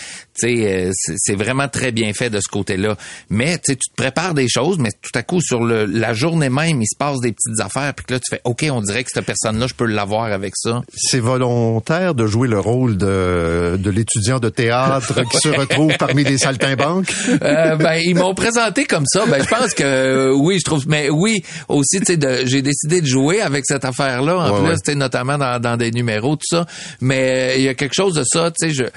[0.45, 2.97] Euh, c'est vraiment très bien fait de ce côté-là.
[3.29, 6.81] Mais tu te prépares des choses, mais tout à coup, sur le, la journée même,
[6.83, 9.11] il se passe des petites affaires, puis que là, tu fais, OK, on dirait que
[9.13, 10.83] cette personne-là, je peux l'avoir avec ça.
[10.97, 16.25] C'est volontaire de jouer le rôle de, de l'étudiant de théâtre qui se retrouve parmi
[16.25, 17.13] les saltimbanques?
[17.43, 19.25] Euh, ben, ils m'ont présenté comme ça.
[19.27, 23.01] Ben, je pense que euh, oui, je trouve, mais oui, aussi, tu sais, j'ai décidé
[23.01, 24.37] de jouer avec cette affaire-là.
[24.37, 26.67] En plus, tu sais, notamment dans, dans des numéros, tout ça.
[27.01, 28.91] Mais il y a quelque chose de ça, tu sais,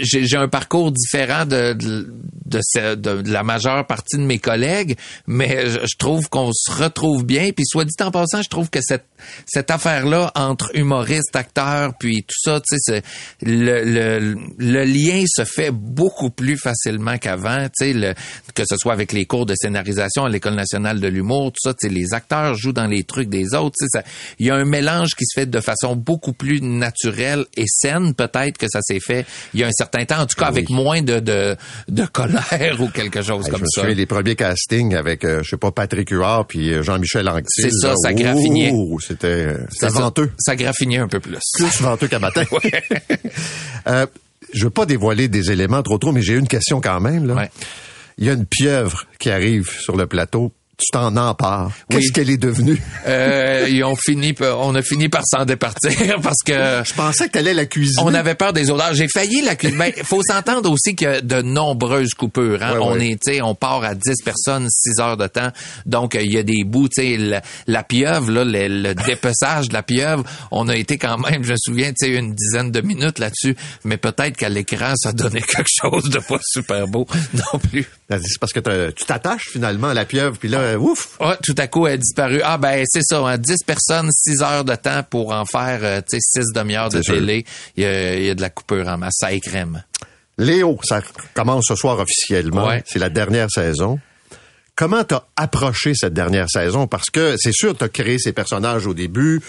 [0.00, 4.96] j'ai un parcours différent de, de, de, la majeure partie de mes collègues,
[5.26, 7.50] mais je, trouve qu'on se retrouve bien.
[7.52, 9.06] Puis soit dit en passant, je trouve que cette,
[9.46, 13.02] cette affaire-là entre humoriste, acteur, puis tout ça, tu sais,
[13.42, 18.14] le, le, le lien se fait beaucoup plus facilement qu'avant, tu sais,
[18.54, 21.74] que ce soit avec les cours de scénarisation à l'École nationale de l'humour, tout ça,
[21.74, 24.04] tu sais, les acteurs jouent dans les trucs des autres, tu sais,
[24.38, 28.14] il y a un mélange qui se fait de façon beaucoup plus naturelle et saine,
[28.14, 30.70] peut-être que ça s'est fait il y a un certain temps, en tout cas avec
[30.78, 31.56] moins de, de,
[31.88, 33.86] de colère ou quelque chose comme je me ça.
[33.86, 37.44] les premiers castings avec, euh, je sais pas, Patrick Huard puis euh, Jean-Michel Anctil.
[37.64, 38.72] C'est ça, ça graffinait.
[39.00, 40.30] C'était venteux.
[40.38, 41.38] Ça, graffinait un peu plus.
[41.54, 42.44] Plus venteux qu'à matin.
[43.86, 44.06] euh,
[44.52, 47.26] je veux pas dévoiler des éléments trop trop, mais j'ai une question quand même.
[47.26, 47.48] Là.
[48.18, 51.72] Il y a une pieuvre qui arrive sur le plateau tu t'en empares.
[51.90, 52.80] Qu'est-ce qu'elle est devenue?
[53.06, 56.52] euh, ils ont fini, on a fini par s'en départir parce que.
[56.84, 58.00] Je pensais que t'allais la cuisiner.
[58.04, 58.94] On avait peur des odeurs.
[58.94, 59.92] J'ai failli la cuisiner.
[59.96, 62.62] Ben, faut s'entendre aussi qu'il y a de nombreuses coupures.
[62.62, 62.78] Hein?
[62.80, 65.50] on est, tu sais, on part à 10 personnes, 6 heures de temps.
[65.84, 69.82] Donc, il y a des bouts, tu sais, la, pieuvre, là, le, dépeçage de la
[69.82, 73.18] pieuvre, on a été quand même, je me souviens, tu sais, une dizaine de minutes
[73.18, 73.56] là-dessus.
[73.84, 77.88] Mais peut-être qu'à l'écran, ça donnait quelque chose de pas super beau non plus.
[78.08, 81.16] Ben, c'est parce que tu t'attaches finalement à la pieuvre, puis là, ouf!
[81.20, 82.40] Ah, tout à coup, elle a disparu.
[82.44, 86.00] Ah, ben, c'est ça, hein, 10 personnes, 6 heures de temps pour en faire, euh,
[86.00, 87.44] tu sais, 6 demi-heures de télé.
[87.76, 89.14] Il y, a, de la coupure en masse.
[89.18, 89.82] Ça écrème.
[90.38, 91.00] Léo, ça
[91.34, 92.70] commence ce soir officiellement.
[92.86, 93.98] C'est la dernière saison.
[94.76, 96.86] Comment t'as approché cette dernière saison?
[96.86, 99.40] Parce que c'est sûr, t'as créé ces personnages au début,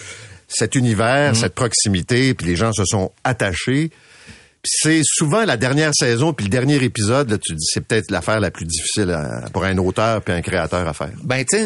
[0.48, 1.40] cet univers, mm-hmm.
[1.40, 3.90] cette proximité, puis les gens se sont attachés
[4.62, 8.50] c'est souvent la dernière saison puis le dernier épisode, tu dis c'est peut-être l'affaire la
[8.50, 9.16] plus difficile
[9.54, 11.12] pour un auteur puis un créateur à faire.
[11.24, 11.56] Ben tu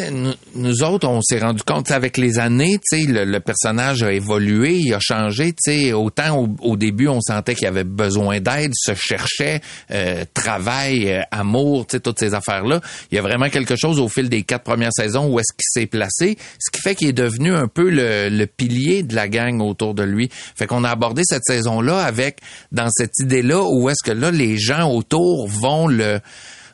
[0.54, 4.76] nous, autres, on s'est rendu compte avec les années, tu sais, le, personnage a évolué,
[4.76, 8.94] il a changé, tu sais, autant au, début on sentait qu'il avait besoin d'aide, se
[8.94, 12.80] cherchait, euh, travail, euh, amour, tu sais, toutes ces affaires là.
[13.10, 15.82] Il y a vraiment quelque chose au fil des quatre premières saisons où est-ce qu'il
[15.82, 19.28] s'est placé, ce qui fait qu'il est devenu un peu le, le, pilier de la
[19.28, 20.30] gang autour de lui.
[20.54, 22.38] Fait qu'on a abordé cette saison là avec
[22.70, 26.20] dans dans cette idée-là où est-ce que là, les gens autour vont le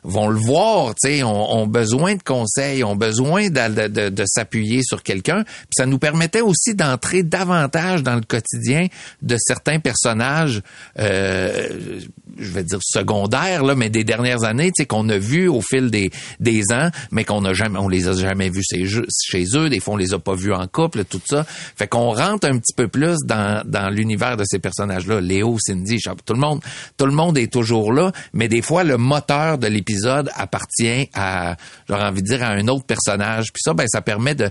[0.03, 4.23] vont le voir, tu sais, ont, ont, besoin de conseils, ont besoin de, de, de
[4.25, 5.43] s'appuyer sur quelqu'un.
[5.71, 8.87] Ça nous permettait aussi d'entrer davantage dans le quotidien
[9.21, 10.61] de certains personnages,
[10.99, 11.99] euh,
[12.37, 15.61] je vais dire secondaires, là, mais des dernières années, tu sais, qu'on a vus au
[15.61, 16.09] fil des,
[16.39, 19.69] des ans, mais qu'on a jamais, on les a jamais vus chez, eux.
[19.69, 21.45] Des fois, on les a pas vus en couple, tout ça.
[21.75, 25.21] Fait qu'on rentre un petit peu plus dans, dans l'univers de ces personnages-là.
[25.21, 26.61] Léo, Cindy, tout le monde,
[26.97, 29.90] tout le monde est toujours là, mais des fois, le moteur de l'épisode
[30.35, 31.55] appartient à,
[31.87, 33.51] j'aurais envie de dire, à un autre personnage.
[33.53, 34.49] Puis ça, ben, ça permet de,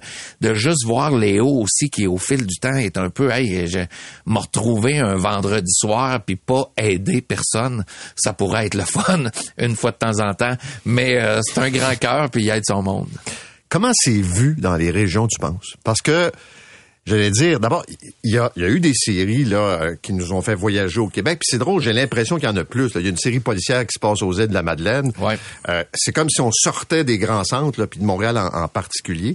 [0.55, 3.81] juste voir Léo aussi, qui au fil du temps est un peu, hey, je
[4.27, 7.85] me retrouver un vendredi soir puis pas aider personne.
[8.17, 9.25] Ça pourrait être le fun
[9.59, 12.65] une fois de temps en temps, mais euh, c'est un grand cœur puis il aide
[12.67, 13.09] son monde.
[13.69, 15.77] Comment c'est vu dans les régions, tu penses?
[15.85, 16.33] Parce que
[17.11, 17.85] J'allais dire, d'abord,
[18.23, 21.01] il y a, y a, eu des séries là euh, qui nous ont fait voyager
[21.01, 21.41] au Québec.
[21.41, 22.93] Puis c'est drôle, j'ai l'impression qu'il y en a plus.
[22.95, 25.11] Il y a une série policière qui se passe aux îles de la Madeleine.
[25.19, 25.37] Ouais.
[25.69, 29.35] Euh, c'est comme si on sortait des grands centres, là, puis de Montréal en, particulier.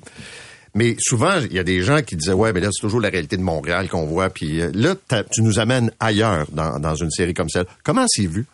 [0.74, 3.10] Mais souvent, il y a des gens qui disaient ouais, mais là c'est toujours la
[3.10, 4.30] réalité de Montréal qu'on voit.
[4.30, 4.96] Puis euh, là,
[5.30, 7.66] tu nous amènes ailleurs dans, dans une série comme celle.
[7.84, 8.46] Comment c'est vu?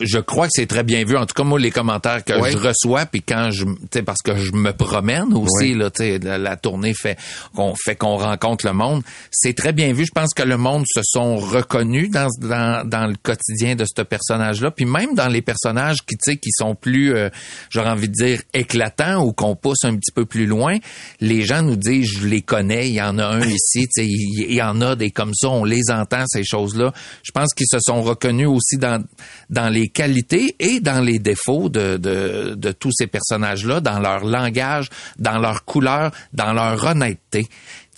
[0.00, 1.16] Je crois que c'est très bien vu.
[1.16, 4.36] En tout cas, moi, les commentaires que je reçois, puis quand je, tu parce que
[4.36, 7.18] je me promène aussi, là, tu la, la, tournée fait
[7.54, 9.02] qu'on fait qu'on rencontre le monde.
[9.32, 10.04] C'est très bien vu.
[10.06, 14.02] Je pense que le monde se sont reconnus dans dans, dans le quotidien de ce
[14.02, 17.28] personnage-là, puis même dans les personnages qui, tu sais, qui sont plus, euh,
[17.70, 20.76] j'aurais envie de dire éclatants ou qu'on pousse un petit peu plus loin.
[21.20, 22.88] Les gens nous disent, je les connais.
[22.88, 25.48] Il y en a un ici, tu sais, il y en a des comme ça.
[25.48, 26.92] On les entend ces choses-là.
[27.24, 29.02] Je pense qu'ils se sont reconnus aussi dans
[29.50, 34.24] dans les qualités et dans les défauts de, de, de tous ces personnages-là, dans leur
[34.24, 37.46] langage, dans leur couleur, dans leur honnêteté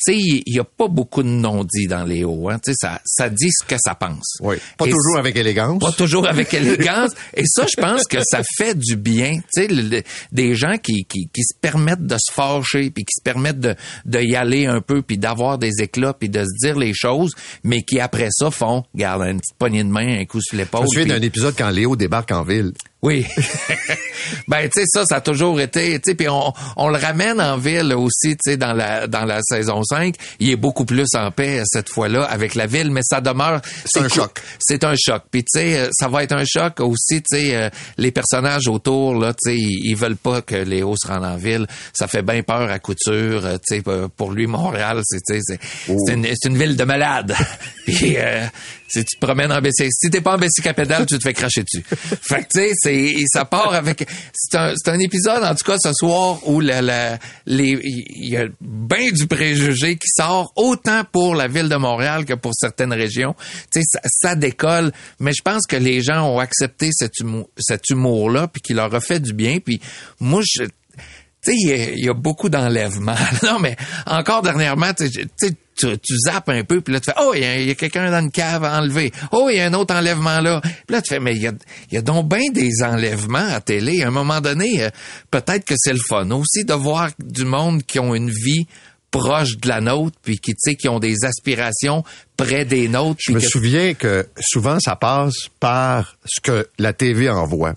[0.01, 2.49] sais, il y a pas beaucoup de non-dits dans les hauts.
[2.49, 2.59] Hein.
[2.65, 4.39] Tu sais, ça, ça dit ce que ça pense.
[4.41, 4.57] Oui.
[4.77, 5.81] Pas toujours avec élégance.
[5.81, 7.11] Pas toujours avec élégance.
[7.35, 9.35] Et ça, je pense que ça fait du bien.
[9.55, 13.23] Tu sais, des gens qui, qui, qui, se permettent de se fâcher, puis qui se
[13.23, 13.75] permettent de,
[14.07, 17.33] de y aller un peu, puis d'avoir des éclats, puis de se dire les choses,
[17.65, 20.87] mais qui après ça font, garde une petite poignée de main, un coup sur l'épaule.
[20.93, 22.73] Je me souviens d'un épisode quand Léo débarque en ville.
[23.03, 23.27] Oui.
[24.49, 27.41] ben tu sais ça ça a toujours été tu sais puis on, on le ramène
[27.41, 31.07] en ville aussi tu sais dans la dans la saison 5, il est beaucoup plus
[31.15, 34.41] en paix cette fois-là avec la ville mais ça demeure c'est un choc.
[34.59, 35.23] C'est un choc.
[35.31, 39.15] Puis tu sais ça va être un choc aussi tu sais euh, les personnages autour
[39.15, 42.43] là tu sais ils, veulent pas que Léo se rende en ville, ça fait bien
[42.43, 43.83] peur à couture euh, tu sais
[44.17, 45.59] pour lui Montréal c'est c'est
[45.89, 45.97] oh.
[46.07, 47.35] c'est une, une, ville de malades.
[47.87, 48.45] puis euh,
[48.91, 51.33] si tu te promènes en bicyclette, si t'es pas en bicyclette pédale, tu te fais
[51.33, 51.85] cracher dessus.
[52.23, 55.65] fait que tu sais, c'est ça part avec c'est un c'est un épisode en tout
[55.65, 60.53] cas ce soir où la, la les il y a bien du préjugé qui sort
[60.57, 63.35] autant pour la ville de Montréal que pour certaines régions.
[63.73, 67.49] Tu sais ça, ça, décolle, mais je pense que les gens ont accepté cet humour,
[67.59, 69.81] cet humour là puis qui leur a fait du bien puis
[70.19, 70.65] moi je
[71.43, 73.15] tu sais, il y, a beaucoup d'enlèvements.
[73.43, 73.75] non, mais
[74.05, 77.41] encore dernièrement, tu sais, tu, tu zappes un peu, puis là, tu fais, oh, il
[77.43, 79.13] y a, quelqu'un dans une cave à enlever.
[79.33, 80.61] Oh, il y a un autre enlèvement là.
[80.63, 81.53] Puis là, tu fais, mais il y a,
[81.91, 84.03] y a donc bien des enlèvements à télé.
[84.03, 84.91] À un moment donné, euh,
[85.31, 88.67] peut-être que c'est le fun aussi de voir du monde qui ont une vie
[89.11, 92.05] proche de la nôtre, puis qui, tu sais, qui ont des aspirations
[92.37, 93.21] près des nôtres.
[93.27, 97.75] Je me souviens que souvent, ça passe par ce que la TV envoie.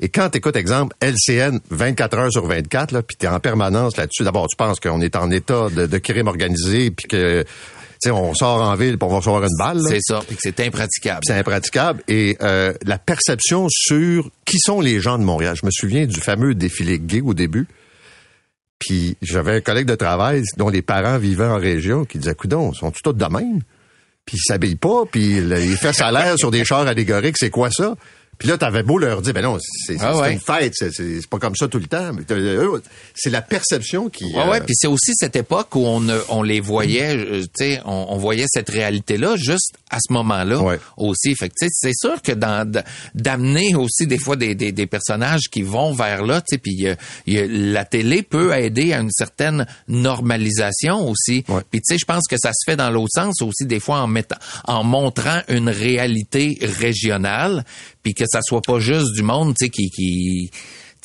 [0.00, 3.40] Et quand tu écoutes, exemple, LCN 24 heures sur 24, là, puis tu es en
[3.40, 7.44] permanence là-dessus, d'abord, tu penses qu'on est en état de, de crime organisé, puis que
[8.02, 9.80] sais, on sort en ville pour on va recevoir une balle.
[9.88, 11.20] C'est ça, puis c'est impraticable.
[11.24, 12.02] C'est impraticable.
[12.08, 15.56] Et euh, la perception sur qui sont les gens de Montréal.
[15.60, 17.68] Je me souviens du fameux défilé gay au début.
[18.82, 22.72] Puis j'avais un collègue de travail dont les parents vivaient en région qui disait, coudon,
[22.72, 23.60] sont tous de même?
[24.26, 27.94] Puis ils s'habillent pas, puis il fait salaire sur des chars allégoriques, c'est quoi ça?
[28.38, 31.54] Puis là, t'avais beau leur dire, ben non, c'est ah une fête, c'est pas comme
[31.54, 32.10] ça tout le temps.
[33.14, 34.32] C'est la perception qui.
[34.36, 37.48] Ah ouais, euh, puis c'est aussi cette époque où on, on les voyait, euh, tu
[37.54, 41.36] sais, on, on, voyait cette réalité-là juste à ce moment-là aussi.
[41.36, 45.92] Fait que c'est sûr que d'amener aussi des fois des, des, des, personnages qui vont
[45.92, 46.86] vers là, tu sais, puis
[47.26, 51.44] la télé peut aider à une certaine normalisation aussi.
[51.70, 54.00] Puis tu sais, je pense que ça se fait dans l'autre sens aussi des fois
[54.00, 57.64] en mettant, en montrant une réalité régionale
[58.02, 60.50] puis que ça soit pas juste du monde, tu sais, qui, qui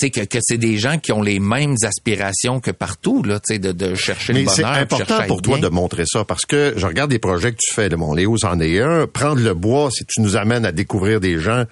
[0.06, 3.96] que, que c'est des gens qui ont les mêmes aspirations que partout, là, de, de
[3.96, 4.54] chercher le bonheur.
[4.54, 7.74] C'est important pour toi de montrer ça parce que je regarde des projets que tu
[7.74, 7.90] fais.
[7.90, 9.08] de mon Léo c'en est un.
[9.08, 11.66] Prendre le bois, si tu nous amènes à découvrir des gens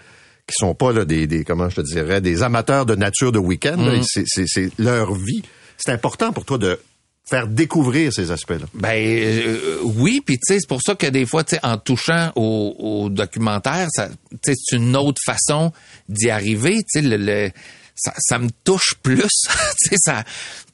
[0.47, 3.39] qui sont pas là, des, des comment je te dirais, des amateurs de nature de
[3.39, 3.77] week-end.
[3.77, 4.01] Mm.
[4.25, 5.43] C'est leur vie.
[5.77, 6.79] C'est important pour toi de
[7.27, 8.67] faire découvrir ces aspects-là.
[8.73, 11.77] Ben euh, oui, puis tu sais, c'est pour ça que des fois, tu sais, en
[11.77, 14.09] touchant au, au documentaire, ça,
[14.43, 15.71] c'est une autre façon
[16.07, 16.77] d'y arriver.
[16.77, 17.51] Tu sais, le, le
[17.95, 19.17] ça, ça me touche plus.
[19.81, 20.23] tu sais, ça,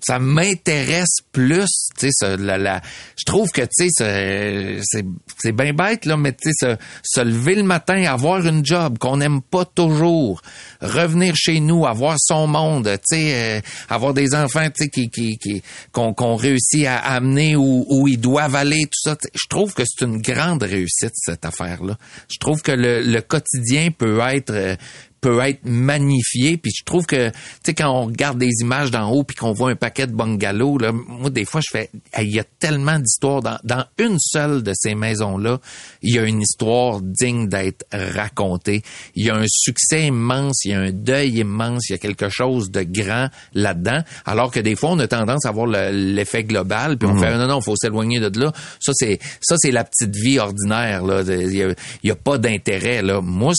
[0.01, 1.89] ça m'intéresse plus.
[1.97, 2.81] Tu sais, la, la,
[3.17, 7.55] je trouve que tu sais, c'est, bien bête là, mais tu sais, se, se, lever
[7.55, 10.41] le matin, avoir une job qu'on n'aime pas toujours,
[10.81, 15.09] revenir chez nous, avoir son monde, tu sais, euh, avoir des enfants, tu sais, qui,
[15.09, 15.61] qui, qui
[15.91, 19.15] qu'on, qu'on réussit à amener où, où ils doivent aller, tout ça.
[19.33, 21.97] Je trouve que c'est une grande réussite cette affaire-là.
[22.31, 24.75] Je trouve que le, le quotidien peut être euh,
[25.21, 26.57] peut être magnifié.
[26.57, 29.53] Puis je trouve que, tu sais, quand on regarde des images d'en haut puis qu'on
[29.53, 32.99] voit un paquet de bungalows, là, moi, des fois, je fais, il y a tellement
[32.99, 33.41] d'histoires.
[33.41, 35.59] Dans, dans une seule de ces maisons-là,
[36.01, 38.81] il y a une histoire digne d'être racontée.
[39.15, 41.99] Il y a un succès immense, il y a un deuil immense, il y a
[41.99, 44.01] quelque chose de grand là-dedans.
[44.25, 47.47] Alors que des fois, on a tendance à voir l'effet global, puis on fait, non,
[47.47, 48.51] non, faut s'éloigner de là.
[48.79, 51.21] Ça, c'est, ça, c'est la petite vie ordinaire, là.
[51.27, 51.69] Il y a,
[52.03, 53.21] il y a pas d'intérêt, là.
[53.21, 53.53] Moi,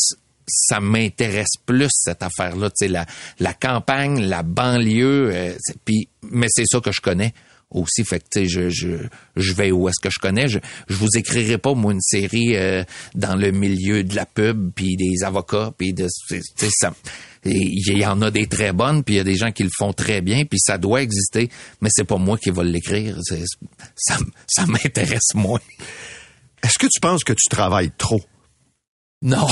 [0.47, 3.07] ça m'intéresse plus cette affaire-là, tu sais la,
[3.39, 7.33] la campagne, la banlieue, euh, puis mais c'est ça que je connais
[7.71, 8.05] aussi.
[8.05, 8.97] Fait que tu sais je, je,
[9.37, 10.49] je vais où est-ce que je connais.
[10.49, 14.73] Je, je vous écrirai pas moi une série euh, dans le milieu de la pub
[14.75, 16.95] puis des avocats puis de tu sais ça
[17.45, 19.71] il y en a des très bonnes puis il y a des gens qui le
[19.77, 21.49] font très bien puis ça doit exister
[21.81, 23.17] mais c'est pas moi qui va l'écrire.
[23.97, 25.61] Ça ça m'intéresse moins.
[26.63, 28.23] Est-ce que tu penses que tu travailles trop?
[29.25, 29.47] non,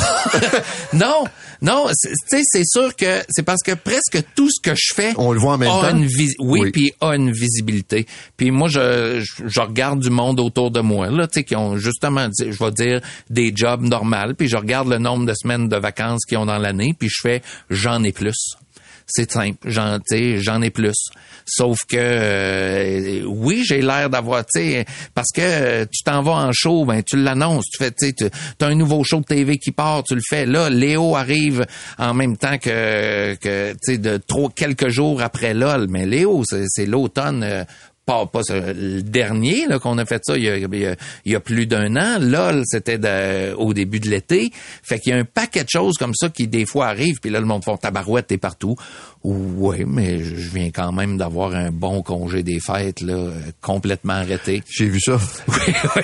[0.92, 1.24] non,
[1.62, 1.86] non.
[1.88, 5.30] Tu sais, c'est sûr que c'est parce que presque tout ce que je fais, on
[5.30, 5.96] le voit en même temps?
[5.96, 6.08] Une
[6.40, 8.04] oui, puis a une visibilité.
[8.36, 11.76] Puis moi, je, je, regarde du monde autour de moi là, tu sais, qui ont
[11.76, 14.34] justement, je vais dire des jobs normaux.
[14.36, 16.94] Puis je regarde le nombre de semaines de vacances qu'ils ont dans l'année.
[16.98, 18.56] Puis je fais, j'en ai plus
[19.10, 19.58] c'est simple.
[19.64, 19.98] J'en,
[20.36, 21.10] j'en ai plus.
[21.50, 24.84] Sauf que euh, oui, j'ai l'air d'avoir, tu sais,
[25.14, 28.14] parce que euh, tu t'en vas en show, ben tu l'annonces, tu fais, tu
[28.60, 30.46] as un nouveau show de TV qui part, tu le fais.
[30.46, 31.66] Là, Léo arrive
[31.98, 35.88] en même temps que, que tu sais, de trop quelques jours après LOL.
[35.88, 37.64] Mais Léo, c'est, l'automne euh,
[38.06, 41.66] pas, pas le dernier qu'on a fait ça il y a, il y a, plus
[41.66, 42.18] d'un an.
[42.20, 42.98] Là, c'était
[43.56, 44.50] au début de l'été.
[44.82, 47.20] Fait qu'il y a un paquet de choses comme ça qui des fois arrivent.
[47.20, 48.76] Puis là, le monde font tabarouette et partout.
[49.22, 53.28] Oui, mais je viens quand même d'avoir un bon congé des fêtes, là,
[53.60, 54.62] complètement arrêté.
[54.70, 55.18] J'ai vu ça.
[55.46, 56.02] Oui, oui.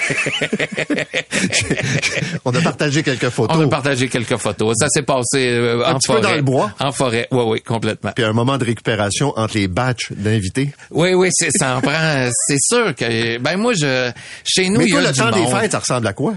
[2.45, 3.57] On a partagé quelques photos.
[3.57, 4.75] On a partagé quelques photos.
[4.79, 6.21] Ça s'est passé euh, un en petit forêt.
[6.21, 6.73] Peu dans le bois.
[6.79, 8.13] En forêt, oui, oui, complètement.
[8.15, 10.73] Puis un moment de récupération entre les batchs d'invités.
[10.91, 12.29] Oui, oui, c'est, ça en prend.
[12.47, 14.11] C'est sûr que, ben moi, je,
[14.45, 15.35] chez nous, mais il y a le du temps monde.
[15.35, 16.35] des fêtes, ça ressemble à quoi?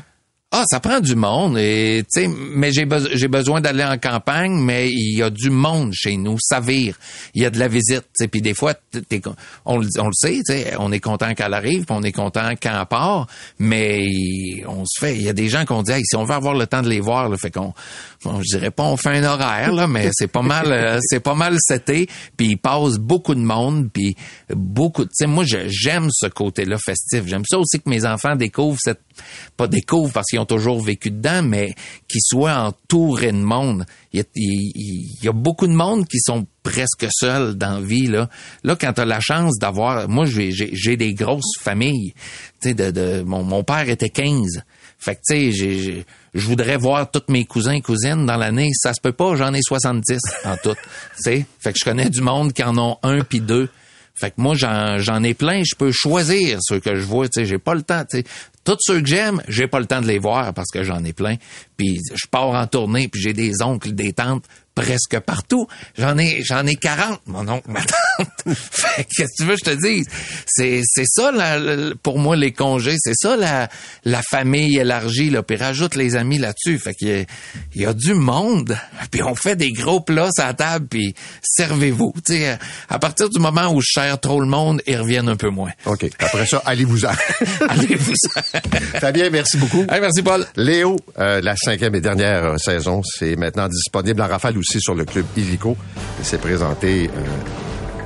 [0.52, 4.90] Ah, ça prend du monde et tu sais, mais j'ai besoin d'aller en campagne, mais
[4.90, 6.98] il y a du monde chez nous, ça vire.
[7.36, 8.74] Il y a de la visite, tu puis des fois,
[9.66, 12.86] on, le sait, tu on est content qu'elle arrive, puis on est content quand elle
[12.88, 13.28] part,
[13.60, 16.34] mais on se fait, il y a des gens qu'on dit, hey, si on veut
[16.34, 17.76] avoir le temps de les voir, là, fait qu'on,
[18.24, 21.20] bon, je dirais pas on fait un horaire là, mais c'est pas mal, euh, c'est
[21.20, 24.16] pas mal c'était, puis il passe beaucoup de monde, puis
[24.50, 28.80] beaucoup, tu sais, moi j'aime ce côté-là festif, j'aime ça aussi que mes enfants découvrent
[28.82, 29.02] cette,
[29.58, 31.74] pas découvrent parce qu'ils ont toujours vécu dedans, mais
[32.08, 33.86] qui soient entourés de monde.
[34.14, 37.82] Il y, a, il y a beaucoup de monde qui sont presque seuls dans la
[37.82, 38.08] vie.
[38.08, 38.30] Là,
[38.64, 40.08] là quand tu as la chance d'avoir...
[40.10, 42.14] Moi, j'ai des grosses familles.
[42.62, 44.64] Tu sais, de, de, mon, mon père était 15.
[45.00, 48.72] Fait que, tu sais, je voudrais voir tous mes cousins et cousines dans l'année.
[48.74, 50.76] Ça se peut pas, j'en ai 70 en tout.
[51.16, 53.70] Tu sais, fait que je connais du monde qui en ont un puis deux.
[54.14, 57.46] Fait que moi, j'en ai plein, je peux choisir ceux que je vois, tu sais,
[57.46, 58.24] j'ai pas le temps, tu.
[58.64, 61.14] Tous ceux que j'aime, j'ai pas le temps de les voir parce que j'en ai
[61.14, 61.36] plein.
[61.78, 64.46] Puis je pars en tournée, puis j'ai des oncles, des tantes
[64.80, 65.68] presque partout.
[65.98, 67.82] J'en ai, j'en ai 40, mon oncle, ma
[68.18, 68.56] tante.
[68.96, 70.08] Qu'est-ce que tu veux que je te dise?
[70.46, 71.32] C'est, c'est ça,
[72.02, 72.96] pour moi, les congés.
[72.98, 73.70] C'est ça, la,
[74.06, 75.44] la famille élargie, là.
[75.44, 76.80] Puis rajoute les amis là-dessus.
[76.80, 77.26] Fait qu'il y a,
[77.76, 78.78] il y a du monde.
[79.12, 82.14] Puis on fait des gros plats à la table, puis servez-vous.
[82.26, 85.38] Tu sais, à partir du moment où je sers trop le monde, ils reviennent un
[85.38, 85.72] peu moins.
[85.86, 86.06] OK.
[86.20, 87.12] Après ça, allez-vous-en.
[87.70, 88.42] allez-vous-en.
[89.00, 89.86] Fabien, merci beaucoup.
[89.90, 90.46] merci, Paul.
[90.56, 94.96] Léo, euh, la cinquième et dernière euh, saison, c'est maintenant disponible en rafale aussi sur
[94.96, 95.78] le club Illico.
[96.24, 97.20] C'est présenté euh,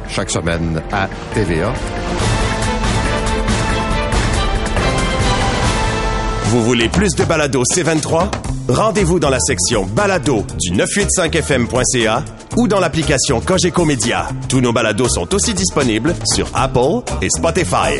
[0.10, 1.74] chaque semaine à TVA.
[6.46, 8.30] Vous voulez plus de balado C23?
[8.70, 12.24] Rendez-vous dans la section balado du 985fm.ca
[12.56, 14.28] ou dans l'application Cogeco Média.
[14.48, 18.00] Tous nos balados sont aussi disponibles sur Apple et Spotify.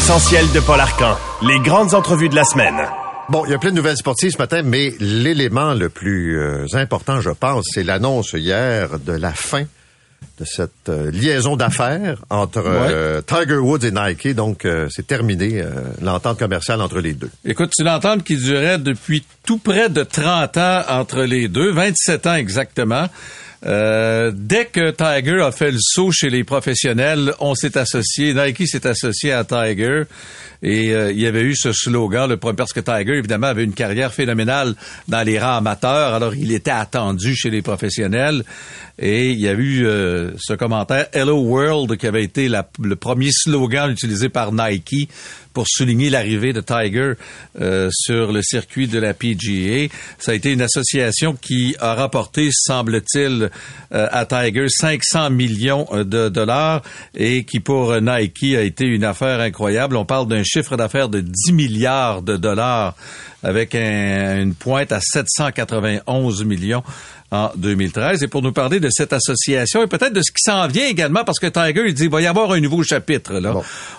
[0.00, 2.74] L'essentiel de Paul Arcan, les grandes entrevues de la semaine.
[3.28, 6.64] Bon, il y a plein de nouvelles sportives ce matin, mais l'élément le plus euh,
[6.72, 9.64] important, je pense, c'est l'annonce hier de la fin
[10.38, 14.34] de cette euh, liaison d'affaires entre euh, Tiger Woods et Nike.
[14.34, 15.62] Donc, c'est terminé
[16.00, 17.30] l'entente commerciale entre les deux.
[17.44, 21.72] Écoute, c'est une entente qui durait depuis tout près de 30 ans entre les deux,
[21.72, 23.06] 27 ans exactement.
[23.66, 28.66] Euh, dès que Tiger a fait le saut chez les professionnels, on s'est associé, Nike
[28.66, 30.04] s'est associé à Tiger
[30.62, 33.72] et euh, il y avait eu ce slogan, le, parce que Tiger, évidemment, avait une
[33.72, 34.74] carrière phénoménale
[35.08, 38.44] dans les rangs amateurs, alors il était attendu chez les professionnels.
[38.98, 43.30] Et il y a eu euh, ce commentaire Hello World qui avait été le premier
[43.32, 45.08] slogan utilisé par Nike
[45.52, 47.12] pour souligner l'arrivée de Tiger
[47.60, 49.92] euh, sur le circuit de la PGA.
[50.18, 53.50] Ça a été une association qui a rapporté, semble-t-il,
[53.92, 56.82] euh, à Tiger 500 millions de dollars
[57.14, 59.96] et qui pour Nike a été une affaire incroyable.
[59.96, 62.94] On parle d'un chiffre d'affaires de 10 milliards de dollars
[63.42, 66.82] avec une pointe à 791 millions
[67.30, 68.22] en 2013.
[68.22, 71.24] Et pour nous parler de cette association et peut-être de ce qui s'en vient également,
[71.24, 73.34] parce que Tiger, il dit, il va y avoir un nouveau chapitre.
[73.34, 73.54] Là.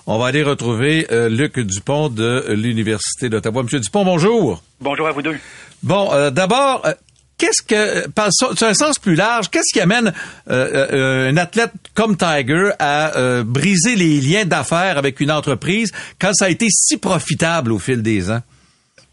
[0.07, 3.63] On va aller retrouver euh, Luc Dupont de l'Université d'Ottawa.
[3.63, 4.61] Monsieur Dupont, bonjour.
[4.79, 5.37] Bonjour à vous deux.
[5.83, 6.93] Bon, euh, d'abord, euh,
[7.37, 10.13] qu'est-ce que, sur un sens plus large, qu'est-ce qui amène
[10.47, 16.49] un athlète comme Tiger à briser les liens d'affaires avec une entreprise quand ça a
[16.49, 18.41] été si profitable au fil des ans?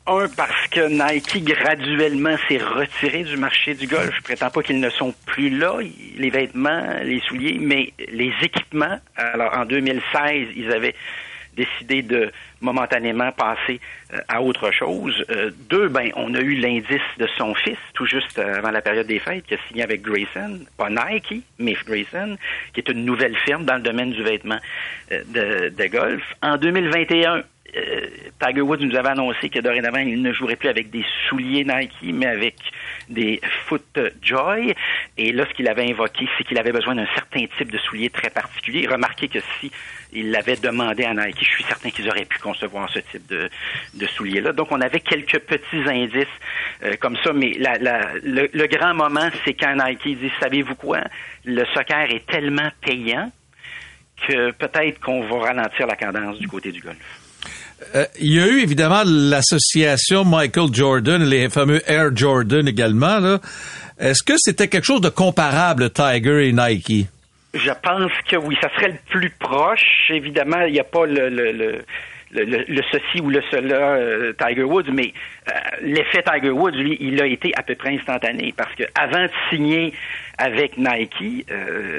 [0.08, 4.10] Un, parce que Nike graduellement s'est retiré du marché du golf.
[4.16, 5.76] Je prétends pas qu'ils ne sont plus là,
[6.16, 8.98] les vêtements, les souliers, mais les équipements.
[9.16, 10.94] Alors en 2016, ils avaient
[11.58, 12.32] décidé de
[12.62, 13.80] momentanément passer
[14.14, 15.24] euh, à autre chose.
[15.28, 19.06] Euh, deux, ben, on a eu l'indice de son fils, tout juste avant la période
[19.06, 22.38] des fêtes, qui a signé avec Grayson, pas Nike, mais Grayson,
[22.72, 24.58] qui est une nouvelle firme dans le domaine du vêtement
[25.12, 26.22] euh, de golf.
[26.42, 27.42] En 2021,
[27.76, 28.06] euh,
[28.40, 31.92] Tiger Woods nous avait annoncé que dorénavant, il ne jouerait plus avec des souliers Nike,
[32.02, 32.54] mais avec
[33.08, 34.74] des Foot Joy.
[35.16, 38.10] Et là, ce qu'il avait invoqué, c'est qu'il avait besoin d'un certain type de souliers
[38.10, 38.86] très particulier.
[38.86, 39.70] Remarquez que si
[40.12, 44.06] il l'avait demandé à Nike, je suis certain qu'ils auraient pu concevoir ce type de,
[44.06, 44.52] souliers-là.
[44.52, 46.26] Donc, on avait quelques petits indices
[46.82, 51.00] euh, comme ça, mais le, le grand moment, c'est quand Nike dit, savez-vous quoi,
[51.44, 53.30] le soccer est tellement payant
[54.26, 57.27] que peut-être qu'on va ralentir la cadence du côté du golf.
[57.94, 63.38] Euh, il y a eu évidemment l'association Michael Jordan, les fameux Air Jordan également.
[63.98, 67.06] Est-ce que c'était quelque chose de comparable, Tiger et Nike?
[67.54, 70.10] Je pense que oui, ça serait le plus proche.
[70.10, 71.84] Évidemment, il n'y a pas le, le, le
[72.30, 75.14] le, ceci ou le cela euh, Tiger Woods, mais
[75.48, 79.22] euh, l'effet Tiger Woods, lui, il a été à peu près instantané parce que avant
[79.22, 79.94] de signer
[80.36, 81.46] avec Nike,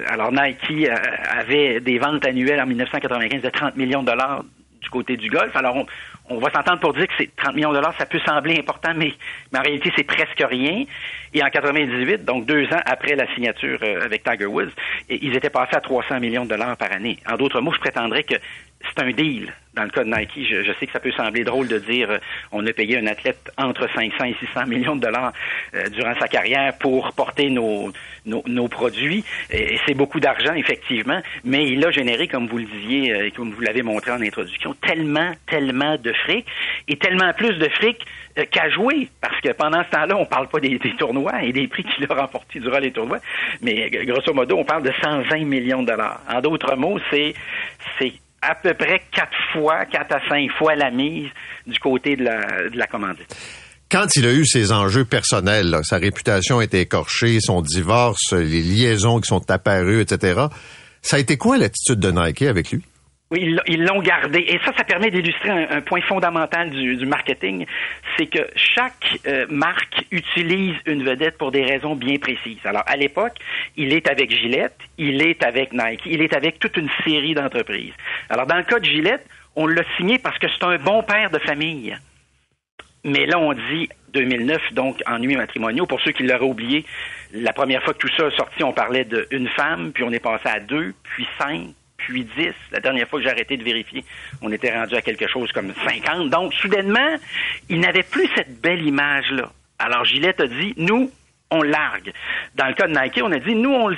[0.07, 0.87] alors Nike
[1.31, 4.43] avait des ventes annuelles en 1995 de 30 millions de dollars
[4.81, 5.55] du côté du golf.
[5.55, 5.85] Alors,
[6.29, 8.91] on, va s'entendre pour dire que c'est 30 millions de dollars, ça peut sembler important,
[8.95, 9.13] mais,
[9.51, 10.85] mais en réalité, c'est presque rien.
[11.33, 14.71] Et en 98, donc deux ans après la signature euh, avec Tiger Woods,
[15.09, 17.19] ils étaient passés à 300 millions de dollars par année.
[17.29, 18.35] En d'autres mots, je prétendrais que
[18.81, 19.53] c'est un deal.
[19.75, 22.17] Dans le cas de Nike, je, sais que ça peut sembler drôle de dire euh,
[22.51, 25.31] on a payé un athlète entre 500 et 600 millions de dollars
[25.73, 27.91] euh, durant sa carrière pour porter nos,
[28.25, 29.23] nos, produits.
[29.51, 33.51] Et, c'est beaucoup d'argent, effectivement, mais il a généré, comme vous le disiez et comme
[33.51, 36.45] vous l'avez montré en introduction, tellement, tellement de fric
[36.87, 38.05] et tellement plus de fric
[38.51, 39.07] qu'à jouer.
[39.21, 42.05] Parce que pendant ce temps-là, on parle pas des, des tournois et des prix qu'il
[42.09, 43.19] a remportés durant les tournois,
[43.61, 46.21] mais grosso modo, on parle de 120 millions de dollars.
[46.27, 47.33] En d'autres mots, c'est
[48.41, 51.29] à peu près quatre fois, quatre à cinq fois la mise
[51.67, 53.35] du côté de la, de la commandite.
[53.91, 58.61] Quand il a eu ses enjeux personnels, sa réputation a été écorchée, son divorce, les
[58.61, 60.41] liaisons qui sont apparues, etc.,
[61.01, 62.83] ça a été quoi l'attitude de Nike avec lui?
[63.31, 64.39] Oui, ils l'ont gardé.
[64.39, 67.67] Et ça, ça permet d'illustrer un, point fondamental du, marketing,
[68.17, 72.57] c'est que chaque euh, marque utilise une vedette pour des raisons bien précises.
[72.65, 73.37] Alors, à l'époque,
[73.77, 77.93] il est avec Gillette, il est avec Nike, il est avec toute une série d'entreprises.
[78.29, 79.25] Alors, dans le cas de Gillette,
[79.55, 81.95] on l'a signé parce que c'est un bon père de famille.
[83.03, 85.85] Mais là, on dit 2009, donc ennui matrimoniaux.
[85.85, 86.83] Pour ceux qui l'auraient oublié,
[87.31, 90.19] la première fois que tout ça a sorti, on parlait d'une femme, puis on est
[90.19, 91.75] passé à deux, puis cinq,
[92.09, 92.53] puis 10.
[92.71, 94.03] La dernière fois que j'ai arrêté de vérifier,
[94.41, 96.29] on était rendu à quelque chose comme 50.
[96.29, 97.15] Donc, soudainement,
[97.69, 99.51] il n'avait plus cette belle image-là.
[99.77, 101.11] Alors Gillette a dit, nous,
[101.51, 102.13] on largue.
[102.55, 103.89] Dans le cas de Nike, on a dit, nous, on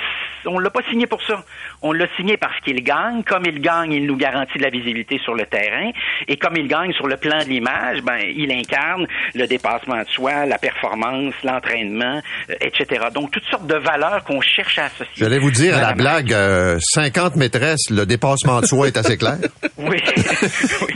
[0.45, 1.43] on l'a pas signé pour ça.
[1.81, 3.23] On l'a signé parce qu'il gagne.
[3.23, 5.91] Comme il gagne, il nous garantit de la visibilité sur le terrain.
[6.27, 10.07] Et comme il gagne sur le plan de l'image, ben, il incarne le dépassement de
[10.09, 13.07] soi, la performance, l'entraînement, euh, etc.
[13.13, 15.13] Donc, toutes sortes de valeurs qu'on cherche à associer.
[15.17, 16.35] J'allais vous dire à la blague,
[16.79, 19.37] 50 maîtresses, le dépassement de soi est assez clair.
[19.77, 20.01] oui.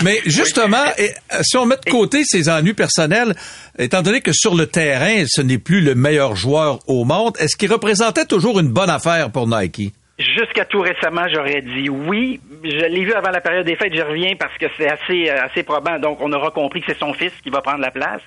[0.03, 3.35] Mais justement, et, si on met de côté ses ennuis personnels,
[3.77, 7.55] étant donné que sur le terrain, ce n'est plus le meilleur joueur au monde, est-ce
[7.55, 9.93] qu'il représentait toujours une bonne affaire pour Nike?
[10.17, 12.39] Jusqu'à tout récemment, j'aurais dit oui.
[12.63, 15.43] Je l'ai vu avant la période des fêtes, j'y reviens parce que c'est assez euh,
[15.43, 15.99] assez probant.
[15.99, 18.21] Donc, on aura compris que c'est son fils qui va prendre la place,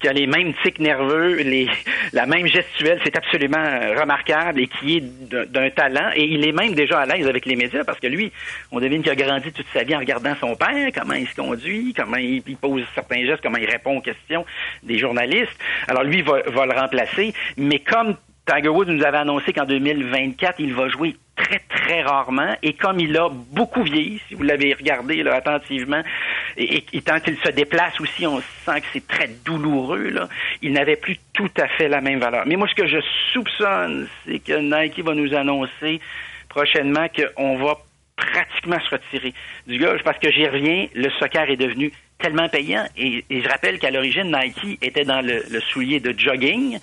[0.00, 1.68] qui a les mêmes tics nerveux, les,
[2.12, 3.00] la même gestuelle.
[3.04, 6.10] C'est absolument euh, remarquable et qui est d'un talent.
[6.16, 8.32] Et il est même déjà à l'aise avec les médias parce que lui,
[8.72, 11.36] on devine qu'il a grandi toute sa vie en regardant son père, comment il se
[11.36, 14.44] conduit, comment il, pose certains gestes, comment il répond aux questions
[14.82, 15.56] des journalistes.
[15.86, 17.32] Alors, lui va, va le remplacer.
[17.56, 18.16] Mais comme
[18.48, 22.54] Tiger Woods nous avait annoncé qu'en 2024, il va jouer très, très rarement.
[22.62, 26.02] Et comme il a beaucoup vieilli, si vous l'avez regardé là, attentivement,
[26.56, 30.28] et, tant qu'il se déplace aussi, on sent que c'est très douloureux, là,
[30.60, 32.44] il n'avait plus tout à fait la même valeur.
[32.46, 32.98] Mais moi, ce que je
[33.32, 36.00] soupçonne, c'est que Nike va nous annoncer
[36.48, 37.78] prochainement qu'on va
[38.16, 39.32] pratiquement se retirer
[39.66, 43.78] du golf parce que j'y reviens, le soccer est devenu tellement payant et, je rappelle
[43.78, 46.80] qu'à l'origine Nike était dans le, le soulier de jogging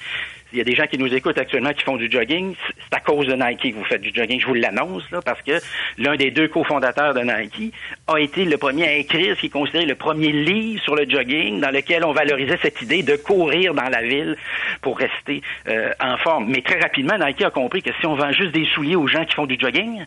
[0.56, 2.56] il y a des gens qui nous écoutent actuellement qui font du jogging.
[2.90, 4.40] C'est à cause de Nike que vous faites du jogging.
[4.40, 5.60] Je vous l'annonce, là, parce que
[5.98, 7.74] l'un des deux cofondateurs de Nike
[8.08, 11.10] a été le premier à écrire ce qui est considéré le premier livre sur le
[11.10, 14.38] jogging dans lequel on valorisait cette idée de courir dans la ville
[14.82, 16.46] pour rester euh, en forme.
[16.48, 19.26] Mais très rapidement, Nike a compris que si on vend juste des souliers aux gens
[19.26, 20.06] qui font du jogging,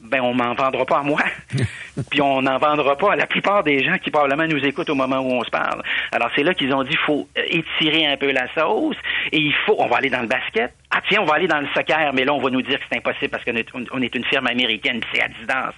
[0.00, 1.20] ben on m'en vendra pas à moi,
[2.10, 4.94] puis on n'en vendra pas à la plupart des gens qui probablement nous écoutent au
[4.94, 5.82] moment où on se parle.
[6.12, 8.96] Alors c'est là qu'ils ont dit faut étirer un peu la sauce
[9.32, 11.60] et il faut on va aller dans le basket, ah tiens, on va aller dans
[11.60, 13.54] le soccer, mais là, on va nous dire que c'est impossible parce qu'on
[14.02, 15.72] est, une firme américaine, c'est Adidas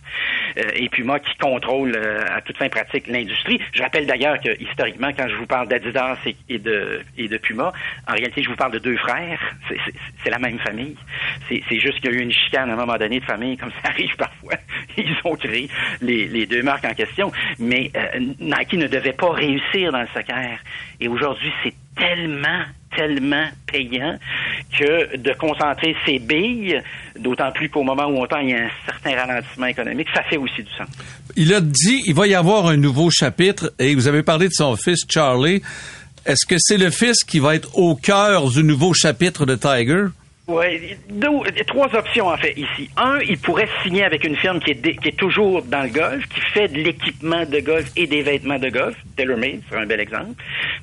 [0.57, 3.61] euh, et Puma qui contrôle euh, à toute fin pratique l'industrie.
[3.75, 6.17] Je rappelle d'ailleurs que historiquement, quand je vous parle d'Adidas
[6.49, 7.75] et, de, et de Puma,
[8.09, 9.39] en réalité, je vous parle de deux frères.
[10.25, 10.97] C'est la même famille.
[11.49, 13.73] C'est juste qu'il y a eu une chicane à un moment donné de famille, comme
[13.83, 14.55] ça arrive parfois.
[14.97, 15.69] Ils ont créé
[16.01, 17.31] les, les deux marques en question.
[17.59, 20.59] Mais euh, Nike ne devait pas réussir dans le soccer.
[21.01, 22.63] Et aujourd'hui, c'est tellement
[22.97, 24.19] tellement payant
[24.79, 26.81] que de concentrer ses billes,
[27.19, 30.23] d'autant plus qu'au moment où on tend, il y a un certain ralentissement économique, ça
[30.25, 30.89] fait aussi du sens.
[31.37, 34.53] Il a dit il va y avoir un nouveau chapitre et vous avez parlé de
[34.55, 35.63] son fils Charlie.
[36.25, 40.07] Est-ce que c'est le fils qui va être au cœur du nouveau chapitre de Tiger?
[40.53, 40.97] Oui,
[41.67, 42.91] trois options en fait ici.
[42.97, 46.27] Un, il pourrait signer avec une firme qui est, qui est toujours dans le golf,
[46.29, 48.95] qui fait de l'équipement de golf et des vêtements de golf.
[49.17, 50.35] TaylorMade, c'est un bel exemple.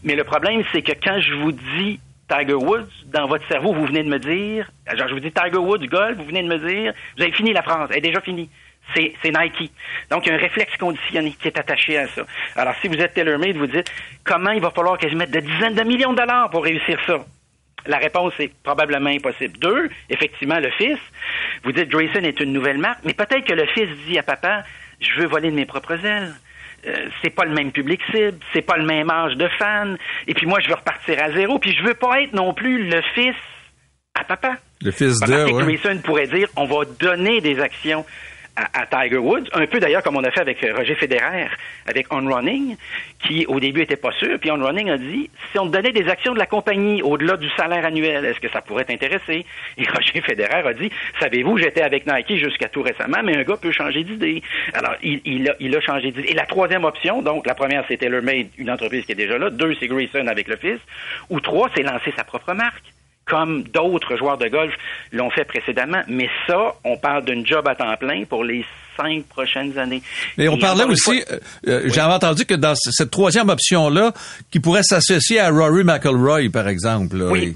[0.03, 3.85] Mais le problème, c'est que quand je vous dis Tiger Woods, dans votre cerveau, vous
[3.85, 6.57] venez de me dire, genre je vous dis Tiger Woods, golf, vous venez de me
[6.57, 8.49] dire, vous avez fini la France, elle est déjà finie.
[8.95, 9.71] C'est, Nike.
[10.09, 12.23] Donc, il y a un réflexe conditionné qui est attaché à ça.
[12.55, 13.91] Alors, si vous êtes TaylorMade, vous dites,
[14.23, 16.99] comment il va falloir que je mette de dizaines de millions de dollars pour réussir
[17.05, 17.23] ça?
[17.85, 19.57] La réponse est probablement impossible.
[19.59, 20.99] Deux, effectivement, le fils.
[21.63, 24.63] Vous dites Grayson est une nouvelle marque, mais peut-être que le fils dit à papa,
[24.99, 26.33] je veux voler de mes propres ailes.
[26.87, 29.97] Euh, c'est pas le même public cible, c'est pas le même âge de fan.
[30.27, 31.59] Et puis moi, je veux repartir à zéro.
[31.59, 33.35] Puis je veux pas être non plus le fils
[34.15, 34.57] à papa.
[34.81, 35.61] Le fils de.
[35.61, 38.05] Grayson pourrait dire, on va donner des actions
[38.73, 41.47] à, Tiger Woods, un peu d'ailleurs comme on a fait avec euh, Roger Federer,
[41.87, 42.75] avec On Running,
[43.25, 46.07] qui au début était pas sûr, puis On Running a dit si on donnait des
[46.07, 49.45] actions de la compagnie au-delà du salaire annuel, est-ce que ça pourrait t'intéresser?
[49.77, 53.57] Et Roger Federer a dit savez-vous, j'étais avec Nike jusqu'à tout récemment, mais un gars
[53.57, 54.41] peut changer d'idée.
[54.73, 56.29] Alors il, il, a, il a changé d'idée.
[56.29, 59.49] Et la troisième option, donc la première c'est TaylorMade, une entreprise qui est déjà là,
[59.49, 60.79] deux c'est Grayson avec le fils,
[61.29, 62.83] ou trois c'est lancer sa propre marque
[63.29, 64.73] comme d'autres joueurs de golf
[65.11, 66.01] l'ont fait précédemment.
[66.07, 68.65] Mais ça, on parle d'une job à temps plein pour les
[68.97, 70.01] cinq prochaines années.
[70.37, 74.13] Mais on parlait aussi, euh, euh, j'avais entendu que dans cette troisième option-là,
[74.51, 77.15] qui pourrait s'associer à Rory McIlroy, par exemple.
[77.31, 77.55] oui.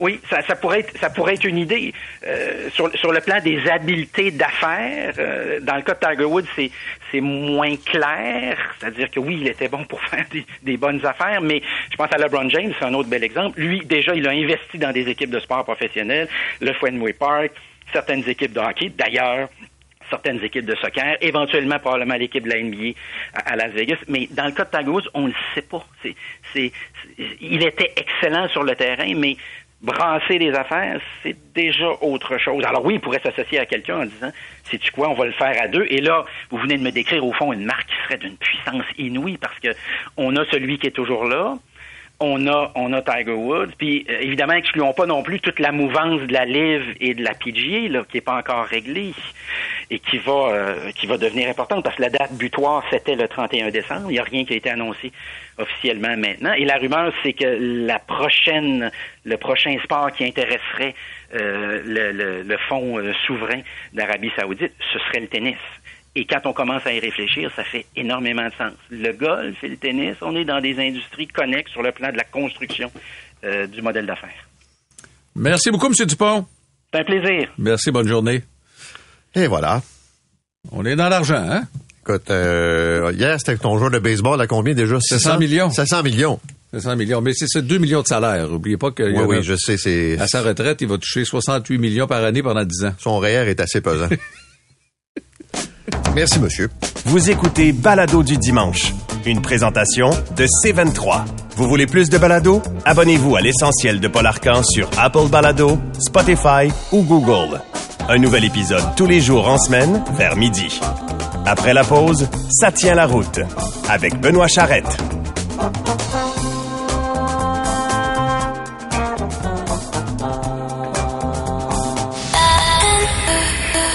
[0.00, 1.92] Oui, ça, ça, pourrait être ça pourrait être une idée
[2.24, 5.14] euh, sur sur le plan des habiletés d'affaires.
[5.18, 6.70] Euh, dans le cas de Tiger Woods, c'est
[7.10, 11.40] c'est moins clair, c'est-à-dire que oui, il était bon pour faire des, des, bonnes affaires,
[11.40, 13.58] mais je pense à LeBron James, c'est un autre bel exemple.
[13.58, 16.28] Lui, déjà, il a investi dans des équipes de sport professionnelles,
[16.60, 17.50] le Fenway Park,
[17.92, 18.92] certaines équipes de hockey.
[18.96, 19.48] D'ailleurs,
[20.10, 22.96] certaines équipes de soccer, éventuellement probablement l'équipe de la NBA
[23.34, 23.98] à, Las Vegas.
[24.06, 25.84] Mais dans le cas de Tiger on ne le sait pas.
[26.02, 26.14] C'est,
[26.52, 26.72] c'est,
[27.40, 29.36] il était excellent sur le terrain, mais
[29.80, 32.64] brasser des affaires, c'est déjà autre chose.
[32.64, 34.32] Alors oui, il pourrait s'associer à quelqu'un en disant,
[34.64, 35.86] c'est tu quoi, on va le faire à deux.
[35.88, 38.84] Et là, vous venez de me décrire au fond une marque qui serait d'une puissance
[38.98, 39.68] inouïe parce que
[40.16, 41.56] on a celui qui est toujours là,
[42.20, 43.72] on a on a Tiger Woods.
[43.78, 47.22] Puis euh, évidemment, excluons pas non plus toute la mouvance de la Live et de
[47.22, 49.14] la PGA qui est pas encore réglée
[49.90, 53.26] et qui va euh, qui va devenir importante parce que la date butoir c'était le
[53.26, 54.10] 31 décembre.
[54.10, 55.12] Il n'y a rien qui a été annoncé
[55.58, 56.52] officiellement maintenant.
[56.52, 57.46] Et la rumeur c'est que
[57.86, 58.90] la prochaine
[59.24, 60.94] le prochain sport qui intéresserait
[61.34, 63.60] euh, le, le, le fonds souverain
[63.92, 65.56] d'Arabie Saoudite, ce serait le tennis.
[66.14, 68.72] Et quand on commence à y réfléchir, ça fait énormément de sens.
[68.90, 72.16] Le golf et le tennis, on est dans des industries connexes sur le plan de
[72.16, 72.90] la construction
[73.44, 74.48] euh, du modèle d'affaires.
[75.36, 76.06] Merci beaucoup, M.
[76.06, 76.44] Dupont.
[76.92, 77.48] C'est un plaisir.
[77.56, 78.42] Merci, bonne journée.
[79.34, 79.82] Et voilà.
[80.72, 81.62] On est dans l'argent, hein?
[82.02, 84.98] Écoute, euh, hier, c'était ton joueur de baseball à combien déjà?
[85.00, 85.70] 700 millions.
[85.70, 86.40] 700 millions.
[86.72, 87.20] 700 millions.
[87.20, 88.48] Mais c'est 2 millions de salaire.
[88.48, 89.02] N'oubliez pas que.
[89.02, 89.76] Oui, oui, je sais.
[89.76, 92.94] c'est À sa retraite, il va toucher 68 millions par année pendant 10 ans.
[92.98, 94.08] Son REER est assez pesant.
[96.14, 96.70] Merci, monsieur.
[97.04, 98.92] Vous écoutez Balado du dimanche,
[99.24, 101.24] une présentation de C23.
[101.56, 102.62] Vous voulez plus de balado?
[102.84, 107.60] Abonnez-vous à l'essentiel de Paul Arcan sur Apple Balado, Spotify ou Google.
[108.08, 110.80] Un nouvel épisode tous les jours en semaine vers midi.
[111.46, 113.40] Après la pause, ça tient la route
[113.88, 114.96] avec Benoît Charrette.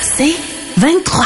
[0.02, 0.36] C'est
[0.78, 1.26] 23.